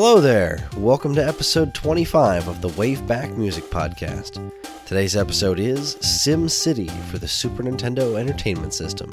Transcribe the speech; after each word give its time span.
Hello 0.00 0.20
there. 0.20 0.64
Welcome 0.76 1.16
to 1.16 1.26
episode 1.26 1.74
25 1.74 2.46
of 2.46 2.60
the 2.60 2.68
Waveback 2.68 3.36
Music 3.36 3.64
Podcast. 3.64 4.52
Today's 4.86 5.16
episode 5.16 5.58
is 5.58 5.96
Sim 6.00 6.48
City 6.48 6.86
for 7.10 7.18
the 7.18 7.26
Super 7.26 7.64
Nintendo 7.64 8.16
Entertainment 8.16 8.72
System. 8.72 9.10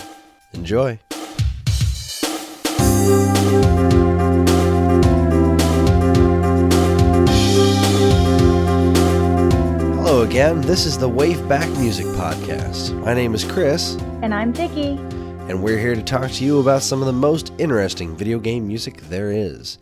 Enjoy. 0.53 0.99
Hello 9.95 10.21
again. 10.21 10.61
This 10.61 10.85
is 10.85 10.99
the 10.99 11.09
Waveback 11.09 11.67
Music 11.79 12.05
Podcast. 12.05 12.93
My 13.03 13.15
name 13.15 13.33
is 13.33 13.43
Chris, 13.43 13.95
And 14.21 14.35
I'm 14.35 14.53
Vicky. 14.53 14.97
and 15.49 15.63
we're 15.63 15.79
here 15.79 15.95
to 15.95 16.03
talk 16.03 16.29
to 16.29 16.45
you 16.45 16.59
about 16.59 16.83
some 16.83 17.01
of 17.01 17.07
the 17.07 17.13
most 17.13 17.51
interesting 17.57 18.15
video 18.15 18.37
game 18.37 18.67
music 18.67 19.01
there 19.09 19.31
is. 19.31 19.79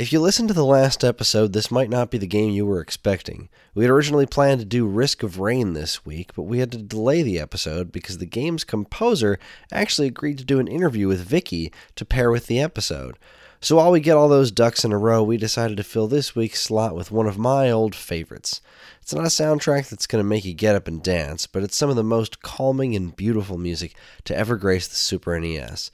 If 0.00 0.14
you 0.14 0.20
listened 0.20 0.48
to 0.48 0.54
the 0.54 0.64
last 0.64 1.04
episode, 1.04 1.52
this 1.52 1.70
might 1.70 1.90
not 1.90 2.10
be 2.10 2.16
the 2.16 2.26
game 2.26 2.52
you 2.52 2.64
were 2.64 2.80
expecting. 2.80 3.50
We 3.74 3.84
had 3.84 3.90
originally 3.90 4.24
planned 4.24 4.60
to 4.60 4.64
do 4.64 4.86
Risk 4.86 5.22
of 5.22 5.38
Rain 5.38 5.74
this 5.74 6.06
week, 6.06 6.30
but 6.34 6.44
we 6.44 6.60
had 6.60 6.72
to 6.72 6.78
delay 6.78 7.22
the 7.22 7.38
episode 7.38 7.92
because 7.92 8.16
the 8.16 8.24
game's 8.24 8.64
composer 8.64 9.38
actually 9.70 10.06
agreed 10.06 10.38
to 10.38 10.44
do 10.44 10.58
an 10.58 10.68
interview 10.68 11.06
with 11.06 11.28
Vicky 11.28 11.70
to 11.96 12.06
pair 12.06 12.30
with 12.30 12.46
the 12.46 12.58
episode. 12.58 13.18
So 13.60 13.76
while 13.76 13.90
we 13.90 14.00
get 14.00 14.16
all 14.16 14.30
those 14.30 14.50
ducks 14.50 14.86
in 14.86 14.92
a 14.92 14.96
row, 14.96 15.22
we 15.22 15.36
decided 15.36 15.76
to 15.76 15.84
fill 15.84 16.08
this 16.08 16.34
week's 16.34 16.62
slot 16.62 16.96
with 16.96 17.10
one 17.10 17.26
of 17.26 17.36
my 17.36 17.70
old 17.70 17.94
favorites. 17.94 18.62
It's 19.02 19.12
not 19.12 19.26
a 19.26 19.28
soundtrack 19.28 19.90
that's 19.90 20.06
going 20.06 20.24
to 20.24 20.26
make 20.26 20.46
you 20.46 20.54
get 20.54 20.74
up 20.74 20.88
and 20.88 21.02
dance, 21.02 21.46
but 21.46 21.62
it's 21.62 21.76
some 21.76 21.90
of 21.90 21.96
the 21.96 22.02
most 22.02 22.40
calming 22.40 22.96
and 22.96 23.14
beautiful 23.14 23.58
music 23.58 23.94
to 24.24 24.34
ever 24.34 24.56
grace 24.56 24.88
the 24.88 24.96
Super 24.96 25.38
NES. 25.38 25.90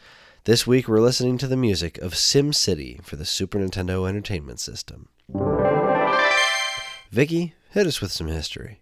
This 0.47 0.65
week 0.65 0.87
we're 0.87 1.01
listening 1.01 1.39
to 1.39 1.49
the 1.49 1.57
music 1.57 1.99
of 1.99 2.17
Sim 2.17 2.53
City 2.53 3.01
for 3.03 3.17
the 3.17 3.25
Super 3.25 3.59
Nintendo 3.59 4.09
Entertainment 4.09 4.61
System. 4.61 5.09
Vicky, 7.11 7.55
hit 7.71 7.85
us 7.89 8.01
with 8.01 8.13
some 8.13 8.29
history. 8.29 8.81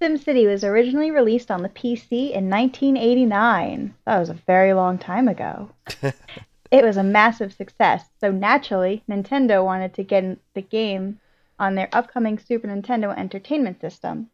SimCity 0.00 0.46
was 0.46 0.64
originally 0.64 1.10
released 1.10 1.50
on 1.50 1.62
the 1.62 1.68
PC 1.68 2.32
in 2.32 2.48
1989. 2.48 3.94
That 4.06 4.18
was 4.18 4.30
a 4.30 4.40
very 4.46 4.72
long 4.72 4.96
time 4.96 5.28
ago. 5.28 5.68
it 6.70 6.82
was 6.82 6.96
a 6.96 7.02
massive 7.02 7.52
success, 7.52 8.08
so 8.18 8.30
naturally, 8.30 9.02
Nintendo 9.06 9.62
wanted 9.62 9.92
to 9.96 10.02
get 10.02 10.38
the 10.54 10.62
game 10.62 11.20
on 11.58 11.74
their 11.74 11.90
upcoming 11.92 12.38
Super 12.38 12.68
Nintendo 12.68 13.14
Entertainment 13.14 13.82
System. 13.82 14.30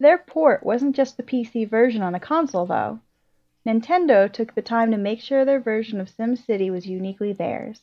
Their 0.00 0.18
port 0.18 0.64
wasn't 0.64 0.96
just 0.96 1.16
the 1.16 1.22
PC 1.22 1.70
version 1.70 2.02
on 2.02 2.16
a 2.16 2.20
console, 2.20 2.66
though. 2.66 2.98
Nintendo 3.66 4.30
took 4.30 4.54
the 4.54 4.62
time 4.62 4.90
to 4.90 4.96
make 4.98 5.20
sure 5.20 5.44
their 5.44 5.60
version 5.60 6.00
of 6.00 6.10
SimCity 6.14 6.70
was 6.70 6.86
uniquely 6.86 7.32
theirs. 7.32 7.80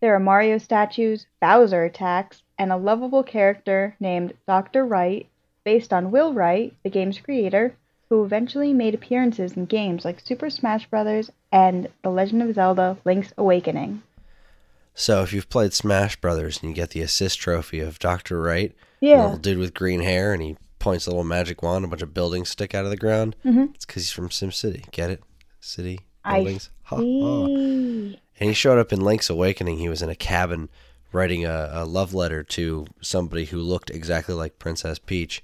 There 0.00 0.14
are 0.14 0.20
Mario 0.20 0.58
statues, 0.58 1.26
Bowser 1.40 1.84
attacks, 1.84 2.42
and 2.58 2.72
a 2.72 2.76
lovable 2.76 3.22
character 3.22 3.96
named 4.00 4.34
Dr. 4.46 4.84
Wright, 4.84 5.26
based 5.64 5.92
on 5.92 6.10
Will 6.10 6.34
Wright, 6.34 6.74
the 6.82 6.90
game's 6.90 7.18
creator, 7.18 7.74
who 8.08 8.24
eventually 8.24 8.72
made 8.72 8.94
appearances 8.94 9.52
in 9.54 9.64
games 9.66 10.04
like 10.04 10.20
Super 10.20 10.50
Smash 10.50 10.86
Bros. 10.86 11.30
and 11.50 11.88
The 12.02 12.10
Legend 12.10 12.42
of 12.42 12.54
Zelda 12.54 12.96
Link's 13.04 13.32
Awakening. 13.38 14.02
So, 14.94 15.22
if 15.22 15.32
you've 15.32 15.48
played 15.48 15.72
Smash 15.72 16.16
Brothers 16.20 16.60
and 16.62 16.70
you 16.70 16.74
get 16.74 16.90
the 16.90 17.02
assist 17.02 17.38
trophy 17.38 17.80
of 17.80 17.98
Dr. 17.98 18.40
Wright, 18.40 18.74
Yeah. 19.00 19.22
little 19.22 19.38
dude 19.38 19.58
with 19.58 19.74
green 19.74 20.00
hair, 20.00 20.32
and 20.32 20.42
he 20.42 20.56
points 20.86 21.06
a 21.06 21.10
little 21.10 21.24
magic 21.24 21.62
wand, 21.64 21.84
a 21.84 21.88
bunch 21.88 22.02
of 22.02 22.14
buildings 22.14 22.48
stick 22.48 22.74
out 22.74 22.84
of 22.84 22.90
the 22.90 22.96
ground, 22.96 23.34
Mhm. 23.44 23.74
it's 23.74 23.84
because 23.84 24.04
he's 24.04 24.12
from 24.12 24.30
Sim 24.30 24.52
City. 24.52 24.84
Get 24.92 25.10
it? 25.10 25.22
City, 25.58 25.98
buildings. 26.24 26.70
Ha, 26.84 26.96
ha. 26.96 27.02
See. 27.02 28.20
And 28.38 28.48
he 28.48 28.54
showed 28.54 28.78
up 28.78 28.92
in 28.92 29.00
Link's 29.00 29.28
Awakening. 29.28 29.78
He 29.78 29.88
was 29.88 30.00
in 30.02 30.08
a 30.10 30.14
cabin 30.14 30.68
writing 31.12 31.44
a, 31.44 31.70
a 31.72 31.84
love 31.84 32.14
letter 32.14 32.44
to 32.44 32.86
somebody 33.00 33.46
who 33.46 33.58
looked 33.58 33.90
exactly 33.90 34.34
like 34.34 34.58
Princess 34.60 34.98
Peach. 35.00 35.42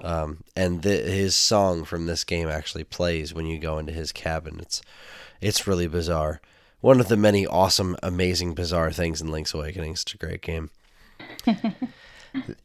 Um, 0.00 0.42
and 0.54 0.82
th- 0.82 1.06
his 1.06 1.34
song 1.34 1.84
from 1.84 2.04
this 2.06 2.24
game 2.24 2.48
actually 2.48 2.84
plays 2.84 3.32
when 3.32 3.46
you 3.46 3.58
go 3.58 3.78
into 3.78 3.92
his 3.92 4.12
cabin. 4.12 4.58
It's 4.60 4.82
it's 5.40 5.66
really 5.66 5.86
bizarre. 5.86 6.40
One 6.80 7.00
of 7.00 7.08
the 7.08 7.16
many 7.16 7.46
awesome, 7.46 7.96
amazing, 8.02 8.54
bizarre 8.54 8.92
things 8.92 9.22
in 9.22 9.28
Link's 9.30 9.54
Awakening. 9.54 9.92
It's 9.92 10.12
a 10.12 10.18
great 10.18 10.42
game. 10.42 10.70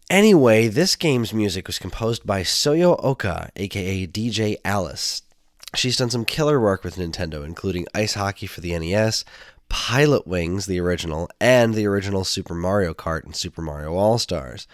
anyway, 0.09 0.67
this 0.67 0.95
game's 0.95 1.33
music 1.33 1.67
was 1.67 1.79
composed 1.79 2.25
by 2.25 2.41
Soyo 2.41 2.99
Oka, 3.03 3.51
aka 3.55 4.07
DJ 4.07 4.57
Alice. 4.65 5.21
She's 5.75 5.97
done 5.97 6.09
some 6.09 6.25
killer 6.25 6.59
work 6.59 6.83
with 6.83 6.95
Nintendo, 6.95 7.45
including 7.45 7.85
Ice 7.93 8.15
Hockey 8.15 8.47
for 8.47 8.61
the 8.61 8.77
NES, 8.77 9.23
Pilotwings, 9.69 10.65
the 10.65 10.79
original, 10.79 11.29
and 11.39 11.75
the 11.75 11.85
original 11.85 12.23
Super 12.23 12.55
Mario 12.55 12.93
Kart 12.93 13.23
and 13.23 13.35
Super 13.35 13.61
Mario 13.61 13.93
All 13.93 14.17
Stars. 14.17 14.67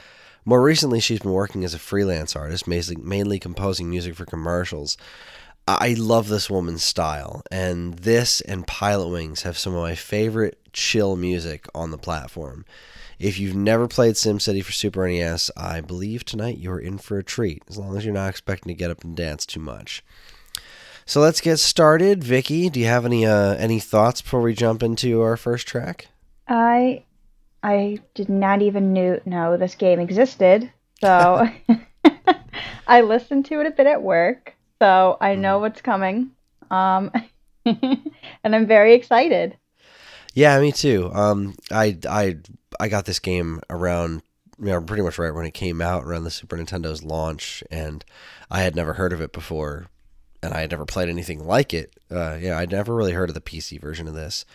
More 0.46 0.62
recently, 0.62 1.00
she's 1.00 1.20
been 1.20 1.32
working 1.32 1.66
as 1.66 1.74
a 1.74 1.80
freelance 1.80 2.36
artist, 2.36 2.68
mainly, 2.68 3.40
composing 3.40 3.90
music 3.90 4.16
for 4.16 4.26
commercials. 4.26 4.96
I 5.68 5.96
love 5.98 6.28
this 6.28 6.50
woman's 6.50 6.84
style, 6.84 7.42
and 7.52 7.96
this 7.96 8.40
and 8.42 8.68
Pilotwings 8.68 9.42
have 9.42 9.58
some 9.58 9.74
of 9.74 9.82
my 9.82 9.96
favorite 9.96 10.60
chill 10.74 11.16
music 11.16 11.68
on 11.74 11.90
the 11.90 11.98
platform. 11.98 12.66
If 13.18 13.40
you've 13.40 13.56
never 13.56 13.88
played 13.88 14.16
SimCity 14.16 14.64
for 14.64 14.74
Super 14.74 15.08
NES, 15.08 15.50
I 15.58 15.82
believe 15.82 16.24
tonight 16.24 16.60
you're 16.60 16.80
in 16.80 17.00
for 17.00 17.18
a 17.18 17.24
treat, 17.24 17.64
as 17.68 17.78
long 17.78 17.98
as 17.98 18.06
you're 18.06 18.14
not 18.14 18.30
expecting 18.30 18.70
to 18.70 18.78
get 18.78 18.92
up 18.92 19.04
and 19.04 19.16
dance 19.16 19.46
too 19.46 19.60
much. 19.60 20.04
So 21.06 21.22
let's 21.22 21.42
get 21.42 21.58
started. 21.58 22.24
Vicky, 22.24 22.70
do 22.70 22.80
you 22.80 22.88
have 22.88 23.06
any 23.06 23.26
uh, 23.26 23.56
any 23.56 23.80
thoughts 23.80 24.22
before 24.22 24.42
we 24.42 24.54
jump 24.54 24.84
into 24.84 25.22
our 25.22 25.38
first 25.38 25.68
track? 25.68 26.08
I 26.48 27.04
I 27.64 28.00
did 28.14 28.30
not 28.30 28.62
even 28.62 28.94
knew 28.94 29.20
know 29.26 29.58
this 29.58 29.76
game 29.76 30.00
existed, 30.00 30.72
so 31.02 31.48
I 32.88 33.02
listened 33.02 33.46
to 33.48 33.62
it 33.62 33.68
a 33.68 33.72
bit 33.72 33.88
at 33.88 34.02
work, 34.02 34.56
so 34.86 35.18
I 35.20 35.34
know 35.34 35.58
what's 35.58 35.82
coming. 35.82 36.30
Um, 36.70 37.12
and 37.66 38.56
I'm 38.56 38.68
very 38.68 38.94
excited. 38.94 39.58
Yeah, 40.36 40.60
me 40.60 40.72
too. 40.72 41.12
Um, 41.12 41.56
I 41.72 41.98
I 42.08 42.38
I 42.80 42.88
got 42.88 43.06
this 43.06 43.18
game 43.18 43.62
around 43.68 44.22
you 44.60 44.68
know 44.68 44.82
pretty 44.82 45.02
much 45.02 45.18
right 45.18 45.34
when 45.34 45.46
it 45.48 45.56
came 45.56 45.82
out 45.82 46.04
around 46.04 46.24
the 46.24 46.30
Super 46.30 46.56
Nintendo's 46.56 47.04
launch, 47.04 47.64
and 47.72 48.06
I 48.52 48.62
had 48.62 48.76
never 48.76 48.94
heard 48.94 49.12
of 49.12 49.22
it 49.22 49.34
before, 49.34 49.88
and 50.44 50.54
I 50.54 50.62
had 50.62 50.70
never 50.70 50.86
played 50.86 51.10
anything 51.10 51.44
like 51.48 51.74
it. 51.74 51.96
Uh, 52.12 52.38
yeah, 52.40 52.56
I'd 52.60 52.72
never 52.72 52.94
really 52.94 53.14
heard 53.14 53.30
of 53.30 53.34
the 53.34 53.42
PC 53.42 53.82
version 53.82 54.08
of 54.08 54.14
this 54.14 54.46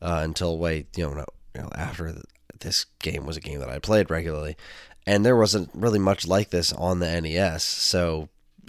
uh, 0.00 0.20
until 0.22 0.56
way 0.56 0.86
you 0.94 1.04
know, 1.04 1.14
no, 1.14 1.26
you 1.56 1.62
know 1.62 1.70
after 1.74 2.12
the, 2.12 2.22
this 2.60 2.84
game 3.02 3.26
was 3.26 3.36
a 3.36 3.40
game 3.40 3.58
that 3.58 3.70
I 3.70 3.80
played 3.80 4.08
regularly, 4.08 4.56
and 5.04 5.26
there 5.26 5.36
wasn't 5.36 5.70
really 5.74 5.98
much 5.98 6.28
like 6.28 6.50
this 6.50 6.72
on 6.72 7.00
the 7.00 7.20
NES. 7.20 7.64
So, 7.64 8.28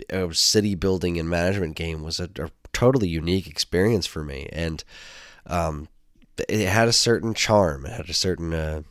a 0.10 0.34
city 0.34 0.76
building 0.76 1.20
and 1.20 1.30
management 1.30 1.76
game 1.76 2.04
was 2.04 2.20
a, 2.20 2.30
a 2.40 2.50
totally 2.74 3.08
unique 3.08 3.48
experience 3.48 4.06
for 4.06 4.24
me, 4.24 4.50
and 4.52 4.84
um, 5.46 5.88
it 6.48 6.68
had 6.68 6.88
a 6.88 6.94
certain 6.94 7.34
charm. 7.34 7.86
It 7.86 7.94
had 7.94 8.10
a 8.10 8.14
certain 8.14 8.54
uh, 8.54 8.82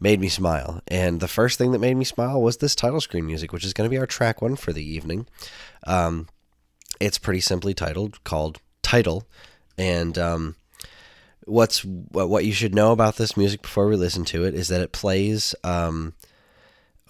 made 0.00 0.20
me 0.20 0.28
smile. 0.28 0.80
And 0.88 1.20
the 1.20 1.28
first 1.28 1.58
thing 1.58 1.72
that 1.72 1.78
made 1.78 1.96
me 1.96 2.04
smile 2.04 2.40
was 2.40 2.56
this 2.56 2.74
title 2.74 3.00
screen 3.00 3.26
music, 3.26 3.52
which 3.52 3.64
is 3.64 3.74
going 3.74 3.88
to 3.88 3.94
be 3.94 3.98
our 3.98 4.06
track 4.06 4.40
one 4.40 4.56
for 4.56 4.72
the 4.72 4.84
evening. 4.84 5.26
Um, 5.86 6.28
it's 7.00 7.18
pretty 7.18 7.40
simply 7.40 7.74
titled, 7.74 8.22
called 8.24 8.60
Title, 8.82 9.26
and 9.78 10.18
um, 10.18 10.56
what's 11.44 11.84
what 11.84 12.44
you 12.44 12.52
should 12.52 12.74
know 12.74 12.92
about 12.92 13.16
this 13.16 13.36
music 13.36 13.62
before 13.62 13.88
we 13.88 13.96
listen 13.96 14.24
to 14.26 14.44
it 14.44 14.54
is 14.54 14.68
that 14.68 14.80
it 14.80 14.92
plays 14.92 15.54
um, 15.64 16.14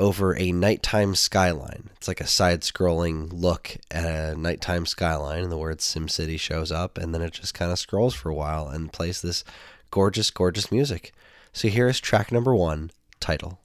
over 0.00 0.36
a 0.36 0.50
nighttime 0.50 1.14
skyline. 1.14 1.90
It's 1.96 2.08
like 2.08 2.22
a 2.22 2.26
side-scrolling 2.26 3.30
look 3.32 3.76
at 3.90 4.04
a 4.04 4.34
nighttime 4.34 4.86
skyline, 4.86 5.42
and 5.42 5.52
the 5.52 5.58
word 5.58 5.78
SimCity 5.78 6.40
shows 6.40 6.72
up, 6.72 6.96
and 6.96 7.14
then 7.14 7.20
it 7.20 7.34
just 7.34 7.52
kind 7.52 7.70
of 7.70 7.78
scrolls 7.78 8.14
for 8.14 8.30
a 8.30 8.34
while 8.34 8.66
and 8.66 8.92
plays 8.92 9.20
this 9.20 9.44
gorgeous, 9.90 10.30
gorgeous 10.30 10.72
music. 10.72 11.12
So 11.52 11.68
here 11.68 11.86
is 11.88 12.00
track 12.00 12.32
number 12.32 12.54
one, 12.54 12.90
title. 13.20 13.60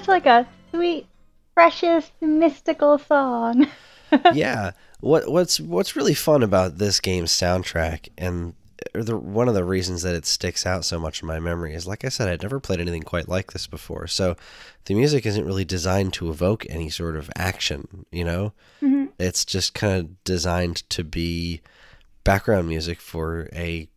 Such 0.00 0.08
like 0.08 0.26
a 0.26 0.46
sweet, 0.70 1.06
precious, 1.54 2.10
mystical 2.20 2.98
song. 2.98 3.66
yeah. 4.32 4.72
What 5.00 5.30
what's 5.30 5.60
what's 5.60 5.96
really 5.96 6.14
fun 6.14 6.42
about 6.42 6.78
this 6.78 7.00
game's 7.00 7.32
soundtrack 7.32 8.08
and 8.18 8.54
the 8.94 9.16
one 9.16 9.46
of 9.46 9.54
the 9.54 9.64
reasons 9.64 10.02
that 10.02 10.14
it 10.14 10.24
sticks 10.24 10.64
out 10.64 10.84
so 10.84 10.98
much 10.98 11.20
in 11.20 11.28
my 11.28 11.38
memory 11.38 11.74
is 11.74 11.86
like 11.86 12.04
I 12.04 12.08
said 12.08 12.28
I'd 12.28 12.42
never 12.42 12.60
played 12.60 12.80
anything 12.80 13.02
quite 13.02 13.28
like 13.28 13.52
this 13.52 13.66
before. 13.66 14.06
So 14.06 14.36
the 14.86 14.94
music 14.94 15.26
isn't 15.26 15.44
really 15.44 15.64
designed 15.64 16.14
to 16.14 16.30
evoke 16.30 16.66
any 16.68 16.88
sort 16.88 17.16
of 17.16 17.30
action, 17.36 18.06
you 18.10 18.24
know? 18.24 18.52
Mm-hmm. 18.82 19.06
It's 19.18 19.44
just 19.44 19.74
kind 19.74 20.00
of 20.00 20.24
designed 20.24 20.88
to 20.90 21.04
be 21.04 21.60
background 22.24 22.68
music 22.68 23.00
for 23.00 23.48
a 23.52 23.88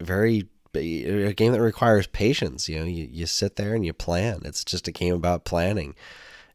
very 0.00 0.48
a 0.74 1.32
game 1.32 1.52
that 1.52 1.60
requires 1.60 2.06
patience, 2.06 2.68
you 2.68 2.78
know, 2.78 2.84
you, 2.84 3.08
you 3.10 3.26
sit 3.26 3.56
there 3.56 3.74
and 3.74 3.84
you 3.84 3.92
plan. 3.92 4.42
It's 4.44 4.64
just 4.64 4.88
a 4.88 4.92
game 4.92 5.14
about 5.14 5.44
planning. 5.44 5.94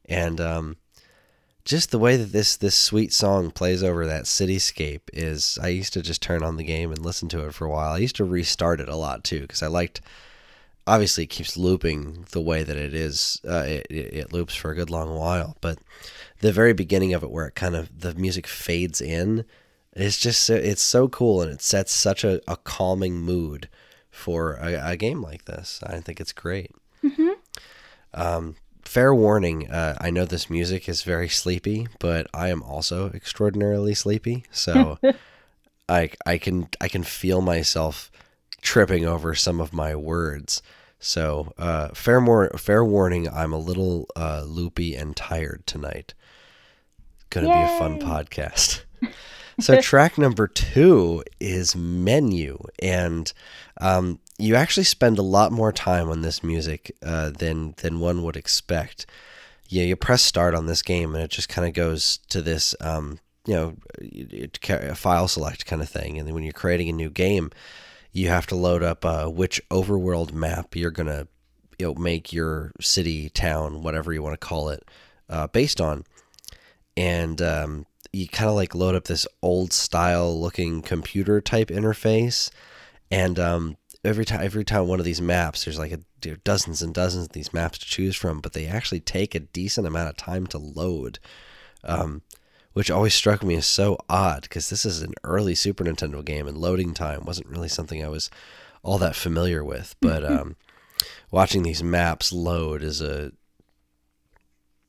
And 0.06 0.40
um 0.40 0.78
just 1.66 1.90
the 1.90 2.00
way 2.00 2.16
that 2.16 2.32
this 2.32 2.56
this 2.56 2.76
sweet 2.76 3.12
song 3.12 3.50
plays 3.52 3.84
over 3.84 4.06
that 4.06 4.26
cityscape 4.26 5.02
is 5.12 5.58
I 5.62 5.70
used 5.70 5.94
to 5.94 6.02
just 6.02 6.22
turn 6.22 6.44
on 6.44 6.58
the 6.58 6.64
game 6.64 6.92
and 6.92 7.04
listen 7.04 7.28
to 7.30 7.46
it 7.48 7.54
for 7.56 7.66
a 7.66 7.72
while. 7.72 7.94
I 7.94 7.98
used 7.98 8.16
to 8.18 8.26
restart 8.26 8.80
it 8.80 8.88
a 8.88 8.96
lot 8.96 9.24
too 9.24 9.42
because 9.42 9.64
I 9.64 9.68
liked 9.68 10.00
obviously 10.88 11.24
it 11.24 11.32
keeps 11.32 11.58
looping 11.58 12.28
the 12.32 12.42
way 12.42 12.64
that 12.64 12.78
it 12.78 12.94
is 12.94 13.42
uh, 13.48 13.66
it, 13.66 13.88
it 13.90 14.34
loops 14.34 14.56
for 14.56 14.72
a 14.72 14.76
good 14.76 14.92
long 14.92 15.16
while 15.16 15.58
but 15.62 15.80
the 16.42 16.52
very 16.52 16.74
beginning 16.74 17.14
of 17.14 17.24
it 17.24 17.32
where 17.32 17.48
it 17.48 17.56
kind 17.56 17.76
of 17.76 18.02
the 18.02 18.14
music 18.14 18.46
fades 18.46 19.02
in 19.02 19.44
it's 19.94 20.20
just 20.20 20.50
it's 20.50 20.82
so 20.82 21.08
cool 21.08 21.42
and 21.42 21.52
it 21.52 21.62
sets 21.62 21.92
such 21.92 22.24
a, 22.24 22.40
a 22.48 22.58
calming 22.58 23.16
mood 23.16 23.68
for 24.16 24.54
a, 24.54 24.92
a 24.92 24.96
game 24.98 25.22
like 25.22 25.46
this. 25.46 25.82
I 25.86 26.00
think 26.00 26.20
it's 26.20 26.32
great. 26.34 26.72
Mm-hmm. 27.04 27.30
um, 28.16 28.56
fair 28.84 29.14
warning 29.14 29.70
uh, 29.70 29.96
i 30.00 30.10
know 30.10 30.26
this 30.26 30.50
music 30.50 30.88
is 30.88 31.02
very 31.04 31.28
sleepy 31.30 31.88
but 32.00 32.26
i 32.34 32.50
am 32.50 32.64
also 32.64 33.10
extraordinarily 33.12 33.94
sleepy. 33.94 34.44
So 34.52 34.98
i 35.90 36.10
i 36.26 36.38
can 36.40 36.68
i 36.82 36.88
can 36.88 37.04
feel 37.04 37.42
myself 37.42 38.12
tripping 38.62 39.06
over 39.06 39.36
some 39.36 39.60
of 39.62 39.74
my 39.74 39.96
words. 39.96 40.62
So 41.00 41.54
uh, 41.60 41.90
fair 41.90 42.20
more 42.22 42.50
fair 42.58 42.84
warning 42.84 43.30
i'm 43.30 43.54
a 43.54 43.60
little 43.60 44.08
uh, 44.16 44.44
loopy 44.48 44.96
and 44.96 45.16
tired 45.16 45.68
tonight. 45.68 46.14
Gonna 47.30 47.48
be 47.48 47.54
a 47.76 47.78
fun 47.80 48.00
podcast 48.00 48.82
so 49.60 49.80
track 49.81 50.18
number 50.18 50.48
two 50.48 51.24
is 51.40 51.75
menu 51.75 52.57
and 52.80 53.31
um, 53.80 54.19
you 54.38 54.56
actually 54.56 54.84
spend 54.84 55.18
a 55.18 55.24
lot 55.24 55.52
more 55.52 55.72
time 55.72 56.10
on 56.10 56.22
this 56.22 56.44
music 56.44 56.96
uh, 57.04 57.30
than 57.30 57.74
than 57.78 58.00
one 58.00 58.24
would 58.24 58.36
expect. 58.36 59.06
Yeah, 59.68 59.84
you 59.84 59.96
press 59.96 60.22
start 60.22 60.54
on 60.54 60.66
this 60.68 60.81
game 60.81 61.16
and 61.16 61.24
it 61.24 61.31
just 61.31 61.50
kind 61.50 61.68
of 61.68 61.74
goes 61.74 62.18
to 62.30 62.42
this, 62.42 62.75
um, 62.81 63.19
you 63.48 63.56
know, 63.56 63.75
a 64.69 64.96
file 64.96 65.28
select 65.28 65.66
kind 65.66 65.81
of 65.81 65.90
thing. 65.90 66.19
And 66.19 66.28
then 66.28 66.36
when 66.36 66.44
you're 66.44 66.54
creating 66.54 66.90
a 66.90 66.94
new 66.94 67.10
game, 67.10 67.51
you 68.12 68.30
have 68.30 68.46
to 68.48 68.56
load 68.56 68.84
up 68.84 69.04
uh, 69.04 69.28
which 69.28 69.62
overworld 69.69 70.34
map 70.34 70.75
you're 70.75 70.92
gonna, 70.92 71.28
you 71.80 71.88
know, 71.88 71.96
make 71.96 72.31
your 72.31 72.72
city, 72.80 73.30
town, 73.30 73.81
whatever 73.81 74.13
you 74.13 74.22
want 74.22 74.40
to 74.40 74.46
call 74.46 74.69
it, 74.69 74.88
uh, 75.30 75.48
based 75.48 75.81
on. 75.81 76.04
And 76.96 77.42
um, 77.42 77.86
you 78.13 78.28
kind 78.28 78.50
of 78.50 78.56
like 78.56 78.75
load 78.75 78.96
up 78.96 79.06
this 79.06 79.28
old 79.42 79.74
style 79.74 80.40
looking 80.40 80.81
computer 80.81 81.42
type 81.42 81.69
interface 81.69 82.50
and 83.12 83.40
um, 83.40 83.78
every 84.04 84.25
time 84.25 84.42
every 84.44 84.63
time 84.63 84.88
one 84.88 85.00
of 85.00 85.06
these 85.06 85.22
maps 85.22 85.66
there's 85.66 85.80
like 85.80 85.92
a, 85.92 86.00
there 86.22 86.38
dozens 86.38 86.81
and 86.81 86.94
dozens 86.94 87.25
of 87.25 87.34
these 87.34 87.54
maps 87.54 87.78
to 87.78 87.86
choose 87.86 88.16
from 88.16 88.40
but 88.40 88.54
they 88.54 88.66
actually 88.66 89.00
take 89.00 89.36
a 89.36 89.40
decent 89.40 89.88
amount 89.88 90.10
of 90.10 90.18
time 90.18 90.48
to 90.48 90.57
load 90.57 91.19
um, 91.84 92.22
which 92.74 92.92
always 92.92 93.13
struck 93.13 93.44
me 93.44 93.56
as 93.56 93.66
so 93.66 93.98
odd 94.10 94.44
because 94.44 94.69
this 94.69 94.86
is 94.86 95.01
an 95.01 95.13
early 95.24 95.56
super 95.56 95.84
nintendo 95.84 96.24
game 96.24 96.48
and 96.48 96.58
loading 96.58 96.94
time 96.94 97.25
wasn't 97.25 97.48
really 97.48 97.69
something 97.69 98.04
i 98.04 98.10
was 98.10 98.30
all 98.84 98.98
that 98.98 99.16
familiar 99.16 99.63
with 99.63 99.96
but 100.01 100.24
um, 100.31 100.56
watching 101.31 101.63
these 101.63 101.84
maps 101.84 102.31
load 102.31 102.84
is 102.84 103.01
a 103.01 103.31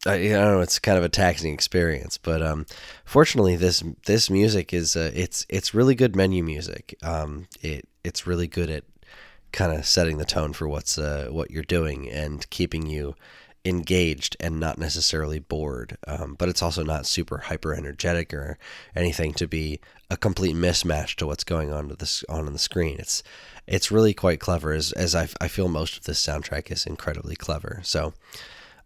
I, 0.07 0.15
I 0.15 0.29
don't 0.29 0.55
know. 0.55 0.61
It's 0.61 0.79
kind 0.79 0.99
of 0.99 1.05
a 1.05 1.09
taxing 1.09 1.53
experience, 1.53 2.19
but 2.19 2.43
um, 2.43 2.67
fortunately, 3.05 3.57
this 3.57 3.83
this 4.07 4.31
music 4.31 4.73
is 4.73 4.97
uh, 4.97 5.11
it's 5.15 5.47
it's 5.49 5.75
really 5.75 5.95
good 5.95 6.17
menu 6.17 6.43
music. 6.43 6.97
Um, 7.03 7.49
it 7.63 7.89
it's 8.05 8.27
really 8.27 8.47
good 8.47 8.71
at 8.71 8.85
kind 9.53 9.73
of 9.73 9.87
setting 9.87 10.19
the 10.19 10.25
tone 10.25 10.53
for 10.53 10.69
what's 10.69 10.99
uh, 10.99 11.29
what 11.31 11.51
you're 11.51 11.63
doing 11.63 12.11
and 12.11 12.49
keeping 12.51 12.87
you 12.87 13.15
engaged 13.65 14.37
and 14.39 14.61
not 14.61 14.79
necessarily 14.79 15.41
bored. 15.41 15.97
Um, 16.07 16.37
but 16.39 16.49
it's 16.49 16.63
also 16.63 16.85
not 16.85 17.05
super 17.05 17.39
hyper 17.39 17.75
energetic 17.75 18.33
or 18.33 18.59
anything 18.95 19.35
to 19.35 19.49
be 19.49 19.81
a 20.09 20.17
complete 20.17 20.55
mismatch 20.55 21.17
to 21.17 21.27
what's 21.27 21.43
going 21.43 21.73
on 21.73 21.89
to 21.89 21.97
this 21.97 22.25
on, 22.29 22.53
the 22.53 22.59
screen. 22.59 22.97
It's 22.99 23.23
it's 23.67 23.91
really 23.91 24.15
quite 24.15 24.41
clever. 24.41 24.73
As 24.73 24.93
as 24.93 25.15
I, 25.15 25.29
I 25.41 25.49
feel 25.49 25.69
most 25.69 25.97
of 25.97 26.05
this 26.05 26.25
soundtrack 26.25 26.71
is 26.71 26.87
incredibly 26.87 27.37
clever. 27.37 27.81
So. 27.83 28.15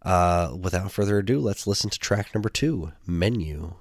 Uh, 0.03 0.55
without 0.59 0.91
further 0.91 1.19
ado, 1.19 1.39
let's 1.39 1.67
listen 1.67 1.89
to 1.89 1.99
track 1.99 2.33
number 2.33 2.49
two, 2.49 2.91
Menu. 3.05 3.75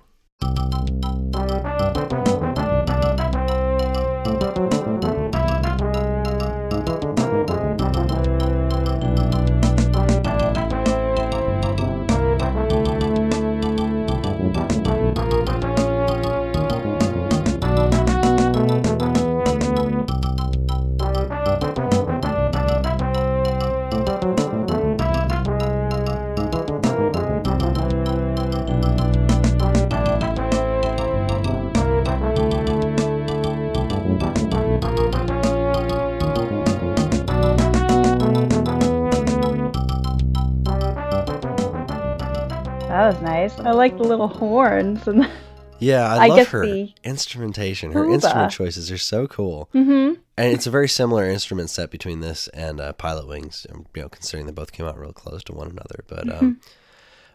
I 43.71 43.73
like 43.73 43.97
the 43.97 44.05
little 44.05 44.29
horns 44.29 45.07
and. 45.09 45.29
Yeah, 45.83 46.07
I, 46.13 46.25
I 46.25 46.27
love 46.27 46.49
her 46.49 46.67
the 46.67 46.93
instrumentation. 47.05 47.93
Her 47.93 48.03
tuba. 48.03 48.13
instrument 48.13 48.53
choices 48.53 48.91
are 48.93 48.99
so 48.99 49.27
cool, 49.27 49.71
Mm-hmm. 49.73 50.21
and 50.37 50.53
it's 50.53 50.67
a 50.67 50.71
very 50.71 50.89
similar 50.89 51.25
instrument 51.27 51.71
set 51.71 51.91
between 51.91 52.21
this 52.21 52.49
and 52.49 52.79
uh, 52.83 52.93
Pilotwings. 52.93 53.65
um, 53.73 53.87
You 53.97 54.03
know, 54.03 54.09
considering 54.11 54.45
they 54.45 54.53
both 54.53 54.73
came 54.73 54.85
out 54.85 54.99
real 54.99 55.15
close 55.15 55.43
to 55.45 55.55
one 55.55 55.69
another. 55.71 56.05
But 56.07 56.27
Mm-hmm. 56.27 56.45
um, 56.45 56.61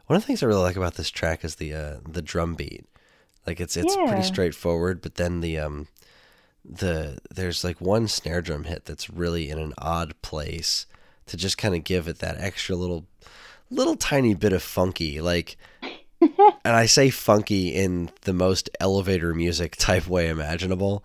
one 0.05 0.15
of 0.17 0.21
the 0.21 0.27
things 0.27 0.43
I 0.43 0.45
really 0.45 0.61
like 0.61 0.75
about 0.75 0.93
this 0.93 1.09
track 1.09 1.43
is 1.43 1.55
the 1.55 1.73
uh, 1.73 1.95
the 2.07 2.21
drum 2.21 2.53
beat. 2.53 2.85
Like 3.47 3.59
it's 3.59 3.75
it's 3.75 3.95
Yeah. 3.95 4.05
pretty 4.05 4.21
straightforward, 4.21 5.01
but 5.01 5.15
then 5.15 5.41
the 5.41 5.57
um 5.57 5.87
the 6.63 7.17
there's 7.33 7.63
like 7.63 7.81
one 7.81 8.07
snare 8.07 8.43
drum 8.43 8.65
hit 8.65 8.85
that's 8.85 9.09
really 9.09 9.49
in 9.49 9.57
an 9.57 9.73
odd 9.79 10.13
place 10.21 10.85
to 11.25 11.35
just 11.35 11.57
kind 11.57 11.73
of 11.73 11.83
give 11.83 12.07
it 12.07 12.19
that 12.19 12.37
extra 12.39 12.75
little 12.75 13.07
little 13.71 13.95
tiny 13.95 14.35
bit 14.35 14.53
of 14.53 14.61
funky 14.61 15.19
like 15.19 15.57
and 16.65 16.75
I 16.75 16.85
say 16.85 17.09
funky 17.09 17.69
in 17.69 18.09
the 18.21 18.33
most 18.33 18.69
elevator 18.79 19.33
music 19.33 19.75
type 19.79 20.07
way 20.07 20.29
imaginable 20.29 21.03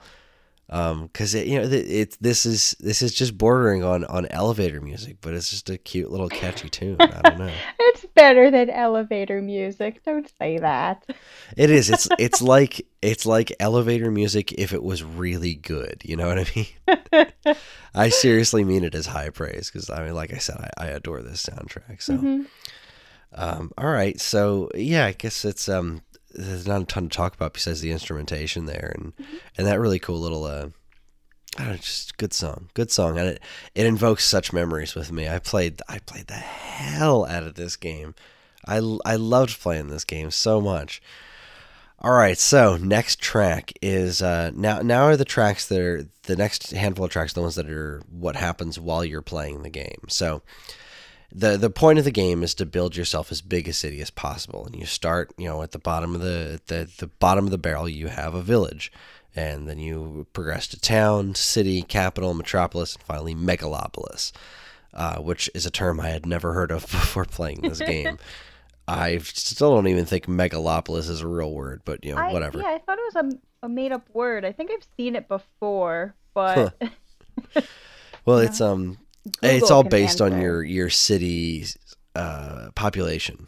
because 0.69 1.35
it 1.35 1.49
you 1.49 1.61
know 1.61 1.69
it, 1.69 2.17
this 2.21 2.47
is 2.47 2.77
this 2.79 3.03
is 3.03 3.13
just 3.13 3.37
bordering 3.37 3.83
on 3.83 4.05
on 4.05 4.27
elevator 4.27 4.81
music 4.81 5.17
but 5.21 5.35
it's 5.35 5.51
just 5.51 5.69
a 5.69 5.77
cute 5.77 6.13
little 6.13 6.29
catchy 6.29 6.69
tune 6.69 6.97
I 7.01 7.23
don't 7.23 7.39
know 7.39 7.53
It's 7.83 8.07
better 8.15 8.53
than 8.53 8.71
elevator 8.71 9.43
music. 9.43 10.05
Don't 10.05 10.31
say 10.39 10.59
that. 10.59 11.05
It 11.57 11.71
is. 11.71 11.91
It's 11.91 12.09
it's 12.19 12.41
like 12.41 12.87
it's 13.03 13.27
like 13.27 13.53
elevator 13.59 14.11
music 14.13 14.53
if 14.53 14.73
it 14.73 14.83
was 14.83 15.03
really 15.03 15.55
good. 15.55 16.03
You 16.05 16.17
know 16.17 16.29
what 16.29 16.39
I 16.39 16.47
mean? 16.55 17.27
I 17.95 18.11
seriously 18.11 18.63
mean 18.63 18.85
it 18.85 18.95
as 18.95 19.07
high 19.07 19.31
praise 19.31 19.71
because 19.73 19.91
I 19.91 20.05
mean, 20.05 20.15
like 20.15 20.33
I 20.33 20.39
said, 20.39 20.71
I, 20.79 20.85
I 20.85 20.87
adore 20.89 21.21
this 21.23 21.45
soundtrack. 21.45 22.01
So, 22.01 22.19
Mhm. 22.19 22.47
Um, 23.33 23.71
all 23.79 23.91
right. 23.91 24.21
So 24.21 24.71
yeah, 24.75 25.07
I 25.07 25.13
guess 25.13 25.45
it's 25.45 25.69
um, 25.69 26.03
there's 26.33 26.67
not 26.67 26.83
a 26.83 26.87
ton 26.87 27.09
to 27.09 27.17
talk 27.17 27.35
about 27.35 27.55
besides 27.55 27.81
the 27.81 27.93
instrumentation 27.93 28.67
there 28.67 28.93
and 28.97 29.13
and 29.57 29.67
that 29.67 29.81
really 29.81 29.99
cool 29.99 30.21
little 30.21 30.45
uh. 30.45 30.69
I 31.59 31.65
don't 31.65 31.73
know, 31.73 31.77
just 31.79 32.17
good 32.17 32.33
song, 32.33 32.71
good 32.75 32.93
song, 32.93 33.19
and 33.19 33.27
it 33.27 33.43
it 33.75 33.85
invokes 33.85 34.25
such 34.25 34.53
memories 34.53 34.95
with 34.95 35.11
me. 35.11 35.29
I 35.29 35.41
played 35.41 35.83
I 35.89 35.99
played 35.99 36.29
the 36.29 36.35
hell 36.35 37.27
out 37.27 37.43
of 37.43 37.57
this 37.57 37.75
game. 37.75 38.15
I 38.69 38.77
I 39.05 39.17
loved 39.17 39.61
playing 39.61 39.89
this 39.89 40.05
game 40.05 40.31
so 40.31 40.61
much. 40.61 41.03
All 42.03 42.13
right, 42.13 42.39
so 42.39 42.79
next 42.79 43.21
track 43.21 43.73
is 43.83 44.23
uh, 44.23 44.53
now. 44.55 44.81
Now 44.81 45.03
are 45.03 45.17
the 45.17 45.25
tracks 45.25 45.67
that 45.69 45.81
are 45.81 46.07
the 46.23 46.37
next 46.37 46.71
handful 46.71 47.05
of 47.05 47.11
tracks, 47.11 47.33
the 47.35 47.43
ones 47.43 47.57
that 47.57 47.69
are 47.69 48.01
what 48.09 48.37
happens 48.37 48.81
while 48.81 49.05
you're 49.05 49.21
playing 49.21 49.63
the 49.63 49.71
game. 49.71 50.05
So 50.09 50.43
the 51.33 51.57
the 51.57 51.71
point 51.71 51.99
of 51.99 52.05
the 52.05 52.11
game 52.11 52.43
is 52.43 52.55
to 52.55 52.67
build 52.67 52.97
yourself 52.97 53.31
as 53.31 53.41
big 53.41 53.69
a 53.69 53.73
city 53.73 54.01
as 54.01 54.11
possible, 54.11 54.67
and 54.67 54.75
you 54.75 54.87
start 54.87 55.33
you 55.37 55.47
know 55.47 55.63
at 55.63 55.73
the 55.73 55.79
bottom 55.79 56.15
of 56.15 56.21
the 56.21 56.61
the, 56.67 56.89
the 56.99 57.07
bottom 57.07 57.45
of 57.45 57.51
the 57.51 57.59
barrel. 57.59 57.89
You 57.89 58.09
have 58.09 58.35
a 58.35 58.43
village, 58.43 58.93
and 59.35 59.69
then 59.69 59.79
you 59.79 60.27
progress 60.33 60.67
to 60.69 60.81
town, 60.81 61.35
city, 61.35 61.83
capital, 61.83 62.35
metropolis, 62.35 62.95
and 62.95 63.03
finally 63.05 63.35
megalopolis, 63.35 64.33
uh, 64.95 65.19
which 65.19 65.51
is 65.55 65.67
a 65.67 65.71
term 65.71 66.01
I 66.01 66.09
had 66.09 66.27
never 66.27 66.53
heard 66.53 66.71
of 66.71 66.83
before 66.91 67.25
playing 67.25 67.63
this 67.63 67.81
game. 67.81 68.19
I 68.89 69.19
still 69.19 69.73
don't 69.73 69.87
even 69.87 70.05
think 70.05 70.27
megalopolis 70.27 71.09
is 71.09 71.21
a 71.21 71.29
real 71.29 71.53
word, 71.53 71.83
but 71.85 72.05
you 72.05 72.15
know 72.15 72.21
I, 72.21 72.33
whatever. 72.33 72.59
Yeah, 72.59 72.71
I 72.71 72.79
thought 72.79 72.99
it 72.99 73.15
was 73.15 73.25
a, 73.63 73.67
a 73.67 73.69
made 73.69 73.93
up 73.93 74.09
word. 74.13 74.45
I 74.45 74.51
think 74.51 74.71
I've 74.73 74.87
seen 74.97 75.15
it 75.15 75.29
before, 75.29 76.17
but 76.35 76.75
Well, 78.25 78.39
it's 78.39 78.61
um, 78.61 78.99
it's 79.43 79.71
all 79.71 79.83
based 79.83 80.21
on 80.21 80.41
your 80.41 80.63
your 80.63 80.91
city 80.91 81.67
uh, 82.15 82.71
population. 82.75 83.47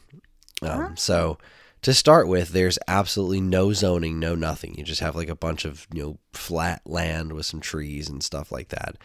Um, 0.62 0.68
Uh-huh. 0.70 0.94
So 0.94 1.38
to 1.82 1.92
start 1.92 2.28
with, 2.28 2.50
there's 2.50 2.78
absolutely 2.86 3.40
no 3.40 3.72
zoning, 3.72 4.20
no 4.20 4.34
nothing. 4.36 4.76
You 4.76 4.84
just 4.84 5.00
have 5.00 5.16
like 5.16 5.28
a 5.28 5.34
bunch 5.34 5.64
of 5.64 5.86
you 5.92 6.02
know 6.02 6.18
flat 6.32 6.82
land 6.86 7.32
with 7.32 7.46
some 7.46 7.60
trees 7.60 8.08
and 8.08 8.22
stuff 8.22 8.52
like 8.52 8.68
that, 8.68 8.96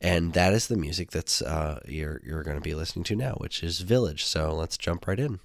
and 0.00 0.34
that 0.34 0.52
is 0.52 0.66
the 0.68 0.76
music 0.76 1.10
that's 1.10 1.40
uh, 1.40 1.80
you're 1.86 2.20
you're 2.24 2.42
going 2.42 2.58
to 2.58 2.62
be 2.62 2.74
listening 2.74 3.04
to 3.04 3.16
now, 3.16 3.34
which 3.38 3.62
is 3.62 3.80
Village. 3.80 4.24
So 4.24 4.54
let's 4.54 4.76
jump 4.76 5.06
right 5.06 5.18
in. 5.18 5.40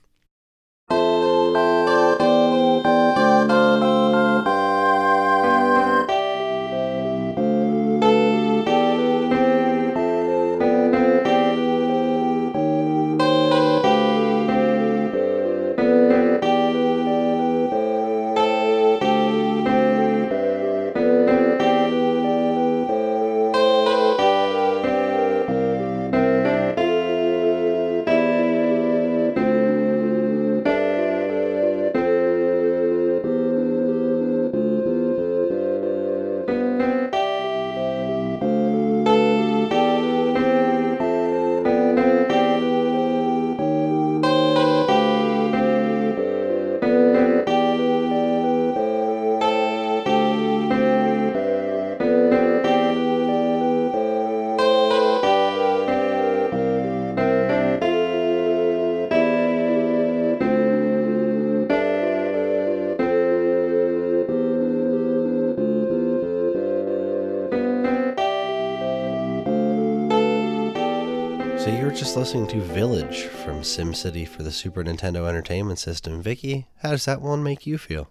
So 71.62 71.70
you 71.70 71.86
were 71.86 71.92
just 71.92 72.18
listening 72.18 72.48
to 72.48 72.60
Village 72.60 73.26
from 73.26 73.62
SimCity 73.62 74.28
for 74.28 74.42
the 74.42 74.52
Super 74.52 74.84
Nintendo 74.84 75.30
Entertainment 75.30 75.78
System. 75.78 76.20
Vicky, 76.20 76.66
how 76.82 76.90
does 76.90 77.06
that 77.06 77.22
one 77.22 77.44
make 77.44 77.68
you 77.68 77.78
feel? 77.78 78.10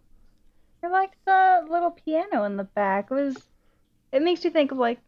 I 0.84 0.86
like 0.86 1.10
the 1.24 1.66
little 1.68 1.90
piano 1.90 2.44
in 2.44 2.56
the 2.56 2.62
back. 2.62 3.08
It 3.10 3.14
was 3.14 3.36
it 4.12 4.22
makes 4.22 4.44
you 4.44 4.50
think 4.50 4.70
of 4.70 4.78
like 4.78 5.00